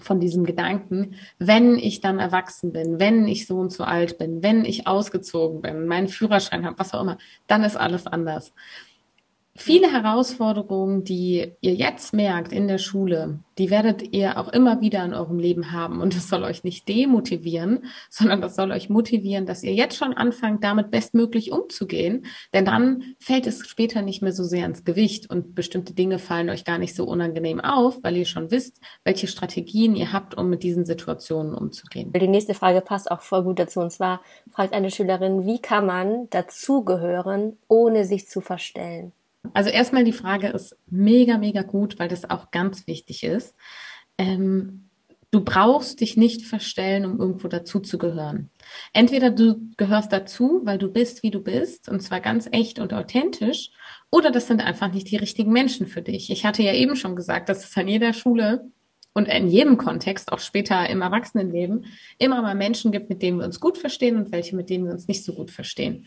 von 0.00 0.20
diesem 0.20 0.44
Gedanken, 0.44 1.16
wenn 1.38 1.76
ich 1.76 2.00
dann 2.00 2.18
erwachsen 2.18 2.72
bin, 2.72 2.98
wenn 2.98 3.28
ich 3.28 3.46
so 3.46 3.58
und 3.58 3.72
so 3.72 3.84
alt 3.84 4.18
bin, 4.18 4.42
wenn 4.42 4.64
ich 4.64 4.86
ausgezogen 4.86 5.60
bin, 5.60 5.86
meinen 5.86 6.08
Führerschein 6.08 6.64
habe, 6.64 6.78
was 6.78 6.94
auch 6.94 7.02
immer, 7.02 7.18
dann 7.46 7.62
ist 7.62 7.76
alles 7.76 8.06
anders. 8.06 8.54
Viele 9.54 9.92
Herausforderungen, 9.92 11.04
die 11.04 11.52
ihr 11.60 11.74
jetzt 11.74 12.14
merkt 12.14 12.52
in 12.52 12.68
der 12.68 12.78
Schule, 12.78 13.40
die 13.58 13.68
werdet 13.68 14.14
ihr 14.14 14.38
auch 14.38 14.48
immer 14.48 14.80
wieder 14.80 15.04
in 15.04 15.12
eurem 15.12 15.38
Leben 15.38 15.72
haben. 15.72 16.00
Und 16.00 16.16
das 16.16 16.30
soll 16.30 16.42
euch 16.42 16.64
nicht 16.64 16.88
demotivieren, 16.88 17.84
sondern 18.08 18.40
das 18.40 18.56
soll 18.56 18.70
euch 18.70 18.88
motivieren, 18.88 19.44
dass 19.44 19.62
ihr 19.62 19.74
jetzt 19.74 19.98
schon 19.98 20.14
anfangt, 20.14 20.64
damit 20.64 20.90
bestmöglich 20.90 21.52
umzugehen. 21.52 22.24
Denn 22.54 22.64
dann 22.64 23.14
fällt 23.18 23.46
es 23.46 23.68
später 23.68 24.00
nicht 24.00 24.22
mehr 24.22 24.32
so 24.32 24.42
sehr 24.42 24.64
ins 24.64 24.84
Gewicht 24.84 25.28
und 25.28 25.54
bestimmte 25.54 25.92
Dinge 25.92 26.18
fallen 26.18 26.48
euch 26.48 26.64
gar 26.64 26.78
nicht 26.78 26.94
so 26.94 27.04
unangenehm 27.04 27.60
auf, 27.60 28.02
weil 28.02 28.16
ihr 28.16 28.24
schon 28.24 28.50
wisst, 28.50 28.80
welche 29.04 29.26
Strategien 29.26 29.96
ihr 29.96 30.14
habt, 30.14 30.34
um 30.34 30.48
mit 30.48 30.62
diesen 30.62 30.86
Situationen 30.86 31.54
umzugehen. 31.54 32.10
Die 32.10 32.26
nächste 32.26 32.54
Frage 32.54 32.80
passt 32.80 33.10
auch 33.10 33.20
voll 33.20 33.42
gut 33.42 33.58
dazu. 33.58 33.80
Und 33.80 33.92
zwar 33.92 34.22
fragt 34.50 34.72
eine 34.72 34.90
Schülerin, 34.90 35.44
wie 35.44 35.60
kann 35.60 35.84
man 35.84 36.30
dazugehören, 36.30 37.58
ohne 37.68 38.06
sich 38.06 38.28
zu 38.28 38.40
verstellen? 38.40 39.12
Also 39.54 39.70
erstmal 39.70 40.04
die 40.04 40.12
Frage 40.12 40.48
ist 40.48 40.76
mega, 40.88 41.38
mega 41.38 41.62
gut, 41.62 41.98
weil 41.98 42.08
das 42.08 42.28
auch 42.28 42.50
ganz 42.50 42.86
wichtig 42.86 43.24
ist. 43.24 43.54
Ähm, 44.18 44.88
du 45.32 45.40
brauchst 45.42 46.00
dich 46.00 46.16
nicht 46.16 46.42
verstellen, 46.42 47.04
um 47.04 47.18
irgendwo 47.18 47.48
dazuzugehören. 47.48 48.50
Entweder 48.92 49.30
du 49.30 49.60
gehörst 49.76 50.12
dazu, 50.12 50.60
weil 50.64 50.78
du 50.78 50.92
bist, 50.92 51.22
wie 51.22 51.30
du 51.30 51.40
bist, 51.40 51.88
und 51.88 52.00
zwar 52.00 52.20
ganz 52.20 52.48
echt 52.52 52.78
und 52.78 52.92
authentisch, 52.92 53.70
oder 54.10 54.30
das 54.30 54.46
sind 54.46 54.60
einfach 54.60 54.92
nicht 54.92 55.10
die 55.10 55.16
richtigen 55.16 55.52
Menschen 55.52 55.86
für 55.86 56.02
dich. 56.02 56.30
Ich 56.30 56.44
hatte 56.44 56.62
ja 56.62 56.74
eben 56.74 56.96
schon 56.96 57.16
gesagt, 57.16 57.48
dass 57.48 57.64
es 57.64 57.76
an 57.76 57.88
jeder 57.88 58.12
Schule 58.12 58.70
und 59.14 59.26
in 59.26 59.48
jedem 59.48 59.76
Kontext, 59.76 60.32
auch 60.32 60.38
später 60.38 60.88
im 60.88 61.02
Erwachsenenleben, 61.02 61.86
immer 62.18 62.42
mal 62.42 62.54
Menschen 62.54 62.92
gibt, 62.92 63.08
mit 63.08 63.22
denen 63.22 63.38
wir 63.38 63.46
uns 63.46 63.60
gut 63.60 63.78
verstehen 63.78 64.16
und 64.16 64.32
welche, 64.32 64.54
mit 64.54 64.70
denen 64.70 64.84
wir 64.84 64.92
uns 64.92 65.08
nicht 65.08 65.24
so 65.24 65.34
gut 65.34 65.50
verstehen. 65.50 66.06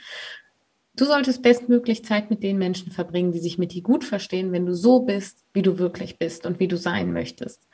Du 0.95 1.05
solltest 1.05 1.41
bestmöglich 1.41 2.05
Zeit 2.05 2.29
mit 2.29 2.41
den 2.41 2.57
Menschen 2.57 2.91
verbringen, 2.91 3.31
die 3.31 3.39
sich 3.39 3.57
mit 3.57 3.73
dir 3.73 3.81
gut 3.81 4.03
verstehen, 4.03 4.51
wenn 4.51 4.65
du 4.65 4.73
so 4.73 5.01
bist, 5.01 5.43
wie 5.53 5.61
du 5.61 5.77
wirklich 5.77 6.17
bist 6.17 6.45
und 6.45 6.59
wie 6.59 6.67
du 6.67 6.77
sein 6.77 7.11
möchtest. 7.11 7.67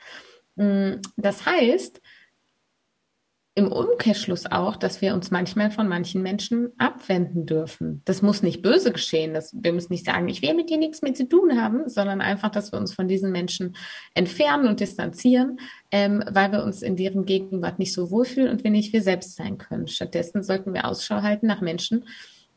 Mm, 0.56 0.94
das 1.16 1.46
heißt, 1.46 2.00
im 3.54 3.70
Umkehrschluss 3.70 4.46
auch, 4.46 4.76
dass 4.76 5.02
wir 5.02 5.12
uns 5.12 5.30
manchmal 5.30 5.70
von 5.70 5.86
manchen 5.86 6.22
Menschen 6.22 6.70
abwenden 6.78 7.44
dürfen. 7.44 8.00
Das 8.06 8.22
muss 8.22 8.42
nicht 8.42 8.62
böse 8.62 8.92
geschehen. 8.92 9.34
Das, 9.34 9.54
wir 9.54 9.74
müssen 9.74 9.92
nicht 9.92 10.06
sagen, 10.06 10.26
ich 10.28 10.40
will 10.40 10.54
mit 10.54 10.70
dir 10.70 10.78
nichts 10.78 11.02
mehr 11.02 11.12
zu 11.12 11.28
tun 11.28 11.60
haben, 11.60 11.86
sondern 11.86 12.22
einfach, 12.22 12.50
dass 12.50 12.72
wir 12.72 12.78
uns 12.78 12.94
von 12.94 13.08
diesen 13.08 13.30
Menschen 13.30 13.76
entfernen 14.14 14.66
und 14.66 14.80
distanzieren, 14.80 15.58
ähm, 15.90 16.24
weil 16.30 16.50
wir 16.50 16.64
uns 16.64 16.80
in 16.80 16.96
deren 16.96 17.26
Gegenwart 17.26 17.78
nicht 17.78 17.92
so 17.92 18.10
wohlfühlen 18.10 18.50
und 18.50 18.64
wir 18.64 18.70
nicht 18.70 18.94
wir 18.94 19.02
selbst 19.02 19.36
sein 19.36 19.58
können. 19.58 19.86
Stattdessen 19.86 20.42
sollten 20.42 20.72
wir 20.72 20.86
Ausschau 20.86 21.20
halten 21.20 21.46
nach 21.46 21.60
Menschen, 21.60 22.06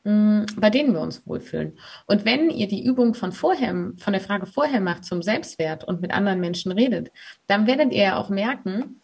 bei 0.05 0.69
denen 0.69 0.93
wir 0.93 1.01
uns 1.01 1.25
wohlfühlen. 1.25 1.79
Und 2.05 2.25
wenn 2.25 2.51
ihr 2.51 2.67
die 2.67 2.85
Übung 2.85 3.15
von 3.15 3.31
vorher, 3.31 3.71
von 3.97 4.13
der 4.13 4.21
Frage 4.21 4.45
vorher 4.45 4.79
macht 4.79 5.03
zum 5.03 5.23
Selbstwert 5.23 5.83
und 5.83 5.99
mit 5.99 6.13
anderen 6.13 6.39
Menschen 6.39 6.71
redet, 6.71 7.11
dann 7.47 7.65
werdet 7.65 7.91
ihr 7.91 8.03
ja 8.03 8.17
auch 8.17 8.29
merken, 8.29 9.01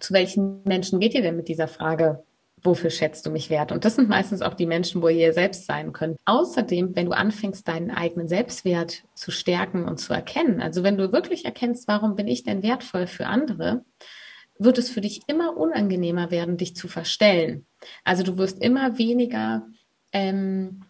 zu 0.00 0.12
welchen 0.12 0.62
Menschen 0.64 1.00
geht 1.00 1.14
ihr 1.14 1.22
denn 1.22 1.36
mit 1.36 1.48
dieser 1.48 1.66
Frage? 1.66 2.22
Wofür 2.62 2.90
schätzt 2.90 3.24
du 3.24 3.30
mich 3.30 3.48
wert? 3.48 3.72
Und 3.72 3.86
das 3.86 3.94
sind 3.94 4.10
meistens 4.10 4.42
auch 4.42 4.52
die 4.52 4.66
Menschen, 4.66 5.00
wo 5.00 5.08
ihr 5.08 5.32
selbst 5.32 5.64
sein 5.64 5.92
könnt. 5.92 6.18
Außerdem, 6.26 6.94
wenn 6.94 7.06
du 7.06 7.12
anfängst, 7.12 7.66
deinen 7.66 7.90
eigenen 7.90 8.28
Selbstwert 8.28 9.04
zu 9.14 9.30
stärken 9.30 9.84
und 9.88 9.98
zu 9.98 10.12
erkennen, 10.12 10.60
also 10.60 10.82
wenn 10.82 10.98
du 10.98 11.10
wirklich 11.10 11.46
erkennst, 11.46 11.88
warum 11.88 12.16
bin 12.16 12.28
ich 12.28 12.42
denn 12.42 12.62
wertvoll 12.62 13.06
für 13.06 13.26
andere, 13.26 13.84
wird 14.58 14.76
es 14.76 14.90
für 14.90 15.00
dich 15.00 15.22
immer 15.26 15.56
unangenehmer 15.56 16.30
werden, 16.30 16.58
dich 16.58 16.76
zu 16.76 16.88
verstellen. 16.88 17.64
Also 18.04 18.24
du 18.24 18.36
wirst 18.36 18.60
immer 18.60 18.98
weniger 18.98 19.64
ähm, 20.12 20.84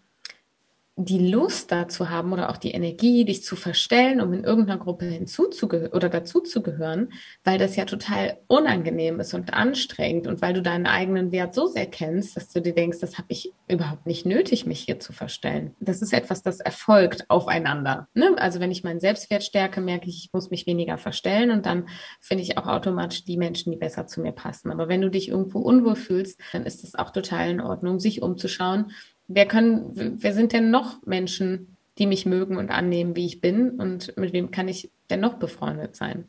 die 1.00 1.30
Lust 1.30 1.70
dazu 1.70 2.11
haben 2.11 2.32
oder 2.32 2.50
auch 2.50 2.56
die 2.56 2.72
Energie, 2.72 3.24
dich 3.24 3.44
zu 3.44 3.54
verstellen, 3.54 4.20
um 4.20 4.32
in 4.32 4.42
irgendeiner 4.42 4.80
Gruppe 4.80 5.04
hinzuzugehören 5.04 5.92
oder 5.92 6.08
dazuzugehören, 6.08 7.12
weil 7.44 7.56
das 7.56 7.76
ja 7.76 7.84
total 7.84 8.38
unangenehm 8.48 9.20
ist 9.20 9.32
und 9.32 9.54
anstrengend 9.54 10.26
und 10.26 10.42
weil 10.42 10.54
du 10.54 10.61
deinen 10.61 10.87
eigenen 10.87 11.30
Wert 11.30 11.54
so 11.54 11.68
sehr 11.68 11.87
kennst, 11.87 12.37
dass 12.37 12.48
du 12.48 12.61
dir 12.61 12.74
denkst, 12.74 12.98
das 12.98 13.16
habe 13.16 13.28
ich 13.28 13.52
überhaupt 13.68 14.06
nicht 14.06 14.26
nötig, 14.26 14.66
mich 14.66 14.80
hier 14.80 14.98
zu 14.98 15.12
verstellen. 15.12 15.76
Das 15.78 16.02
ist 16.02 16.12
etwas, 16.12 16.42
das 16.42 16.58
erfolgt 16.58 17.30
aufeinander. 17.30 18.08
Ne? 18.14 18.34
Also 18.37 18.58
wenn 18.58 18.72
ich 18.72 18.82
meinen 18.82 18.98
Selbstwert 18.98 19.44
stärke, 19.44 19.80
merke 19.80 20.08
ich, 20.08 20.24
ich 20.24 20.32
muss 20.32 20.50
mich 20.50 20.66
weniger 20.66 20.98
verstellen 20.98 21.52
und 21.52 21.64
dann 21.64 21.88
finde 22.20 22.42
ich 22.42 22.58
auch 22.58 22.66
automatisch 22.66 23.24
die 23.24 23.37
Menschen, 23.37 23.70
die 23.70 23.78
besser 23.78 24.08
zu 24.08 24.20
mir 24.20 24.32
passen. 24.32 24.72
Aber 24.72 24.88
wenn 24.88 25.00
du 25.00 25.11
dich 25.11 25.28
irgendwo 25.28 25.61
unwohl 25.61 25.94
fühlst, 25.94 26.40
dann 26.52 26.66
ist 26.66 26.82
es 26.82 26.96
auch 26.96 27.11
total 27.11 27.50
in 27.50 27.61
Ordnung, 27.61 28.00
sich 28.00 28.20
umzuschauen 28.20 28.90
wer 29.28 29.46
können, 29.46 29.92
wer 29.94 30.32
sind 30.32 30.52
denn 30.52 30.70
noch 30.70 31.04
Menschen, 31.06 31.76
die 31.98 32.06
mich 32.06 32.26
mögen 32.26 32.56
und 32.56 32.70
annehmen, 32.70 33.14
wie 33.14 33.26
ich 33.26 33.40
bin 33.40 33.78
und 33.78 34.16
mit 34.16 34.32
wem 34.32 34.50
kann 34.50 34.68
ich 34.68 34.90
denn 35.10 35.20
noch 35.20 35.34
befreundet 35.34 35.96
sein? 35.96 36.24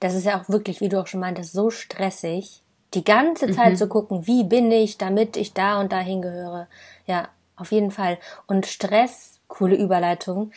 Das 0.00 0.14
ist 0.14 0.24
ja 0.24 0.40
auch 0.40 0.48
wirklich, 0.48 0.80
wie 0.80 0.88
du 0.88 1.00
auch 1.00 1.06
schon 1.06 1.20
meintest, 1.20 1.52
so 1.52 1.70
stressig, 1.70 2.62
die 2.94 3.04
ganze 3.04 3.50
Zeit 3.50 3.72
mhm. 3.72 3.76
zu 3.76 3.88
gucken, 3.88 4.26
wie 4.26 4.44
bin 4.44 4.70
ich, 4.70 4.96
damit 4.96 5.36
ich 5.36 5.52
da 5.52 5.80
und 5.80 5.92
da 5.92 6.00
hingehöre. 6.00 6.68
Ja, 7.06 7.28
auf 7.56 7.72
jeden 7.72 7.90
Fall. 7.90 8.18
Und 8.46 8.66
Stress, 8.66 9.40
coole 9.48 9.76
Überleitung, 9.76 10.52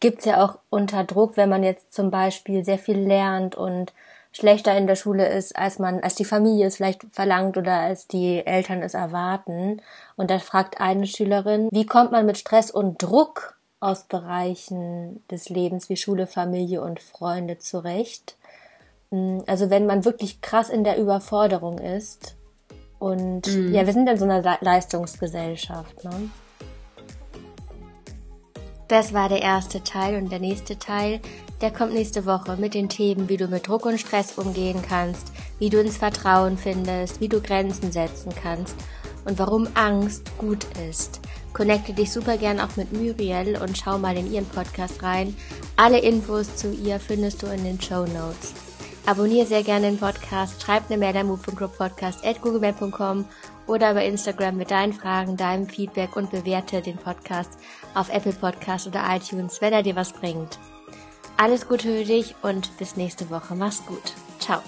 gibt's 0.00 0.24
ja 0.24 0.44
auch 0.44 0.58
unter 0.70 1.04
Druck, 1.04 1.36
wenn 1.36 1.48
man 1.48 1.62
jetzt 1.62 1.92
zum 1.92 2.10
Beispiel 2.10 2.64
sehr 2.64 2.78
viel 2.78 2.98
lernt 2.98 3.54
und 3.54 3.92
schlechter 4.34 4.76
in 4.76 4.86
der 4.86 4.96
Schule 4.96 5.28
ist, 5.28 5.56
als 5.56 5.78
man, 5.78 6.00
als 6.00 6.16
die 6.16 6.24
Familie 6.24 6.66
es 6.66 6.76
vielleicht 6.76 7.04
verlangt 7.10 7.56
oder 7.56 7.74
als 7.74 8.06
die 8.08 8.44
Eltern 8.44 8.82
es 8.82 8.94
erwarten. 8.94 9.80
Und 10.16 10.30
da 10.30 10.38
fragt 10.40 10.80
eine 10.80 11.06
Schülerin, 11.06 11.68
wie 11.70 11.86
kommt 11.86 12.12
man 12.12 12.26
mit 12.26 12.36
Stress 12.36 12.70
und 12.70 13.02
Druck 13.02 13.56
aus 13.80 14.04
Bereichen 14.04 15.24
des 15.30 15.48
Lebens 15.48 15.88
wie 15.88 15.96
Schule, 15.96 16.26
Familie 16.26 16.82
und 16.82 17.00
Freunde 17.00 17.58
zurecht? 17.58 18.36
Hm, 19.10 19.44
also 19.46 19.70
wenn 19.70 19.86
man 19.86 20.04
wirklich 20.04 20.40
krass 20.40 20.68
in 20.68 20.84
der 20.84 20.98
Überforderung 20.98 21.78
ist 21.78 22.34
und 22.98 23.46
mhm. 23.46 23.72
ja, 23.72 23.86
wir 23.86 23.92
sind 23.92 24.08
in 24.08 24.18
so 24.18 24.24
einer 24.24 24.58
Leistungsgesellschaft, 24.60 26.04
ne? 26.04 26.30
Das 28.88 29.14
war 29.14 29.28
der 29.28 29.42
erste 29.42 29.82
Teil 29.82 30.16
und 30.16 30.30
der 30.30 30.40
nächste 30.40 30.78
Teil 30.78 31.20
der 31.64 31.70
kommt 31.70 31.94
nächste 31.94 32.26
Woche 32.26 32.56
mit 32.58 32.74
den 32.74 32.90
Themen, 32.90 33.28
wie 33.28 33.36
du 33.38 33.46
mit 33.46 33.68
Druck 33.68 33.86
und 33.86 33.98
Stress 33.98 34.36
umgehen 34.36 34.82
kannst, 34.86 35.32
wie 35.58 35.70
du 35.70 35.80
ins 35.80 35.96
Vertrauen 35.96 36.58
findest, 36.58 37.20
wie 37.20 37.28
du 37.28 37.40
Grenzen 37.40 37.90
setzen 37.92 38.32
kannst 38.34 38.76
und 39.24 39.38
warum 39.38 39.68
Angst 39.72 40.36
gut 40.36 40.66
ist. 40.90 41.20
Connecte 41.54 41.92
dich 41.92 42.12
super 42.12 42.36
gern 42.36 42.60
auch 42.60 42.76
mit 42.76 42.92
Muriel 42.92 43.58
und 43.62 43.78
schau 43.78 43.98
mal 43.98 44.16
in 44.16 44.30
ihren 44.30 44.44
Podcast 44.44 45.02
rein. 45.02 45.34
Alle 45.76 46.00
Infos 46.00 46.56
zu 46.56 46.72
ihr 46.72 47.00
findest 47.00 47.42
du 47.42 47.46
in 47.46 47.64
den 47.64 47.80
Show 47.80 48.04
Notes. 48.04 48.52
Abonniere 49.06 49.46
sehr 49.46 49.62
gerne 49.62 49.86
den 49.86 49.98
Podcast, 49.98 50.60
schreib 50.60 50.90
eine 50.90 50.98
Mail 50.98 51.16
an 51.16 51.38
Podcast 51.78 52.24
at 52.26 52.42
googlemail.com 52.42 53.24
oder 53.66 53.94
bei 53.94 54.06
Instagram 54.06 54.56
mit 54.56 54.70
deinen 54.70 54.92
Fragen, 54.92 55.36
deinem 55.36 55.68
Feedback 55.68 56.16
und 56.16 56.30
bewerte 56.30 56.82
den 56.82 56.96
Podcast 56.96 57.50
auf 57.94 58.08
Apple 58.10 58.32
Podcast 58.32 58.86
oder 58.86 59.02
iTunes, 59.10 59.60
wenn 59.60 59.72
er 59.72 59.82
dir 59.82 59.96
was 59.96 60.12
bringt. 60.12 60.58
Alles 61.36 61.66
Gute 61.66 61.88
für 61.88 62.04
dich 62.04 62.34
und 62.42 62.76
bis 62.78 62.96
nächste 62.96 63.28
Woche. 63.30 63.54
Mach's 63.54 63.84
gut. 63.86 64.12
Ciao. 64.38 64.62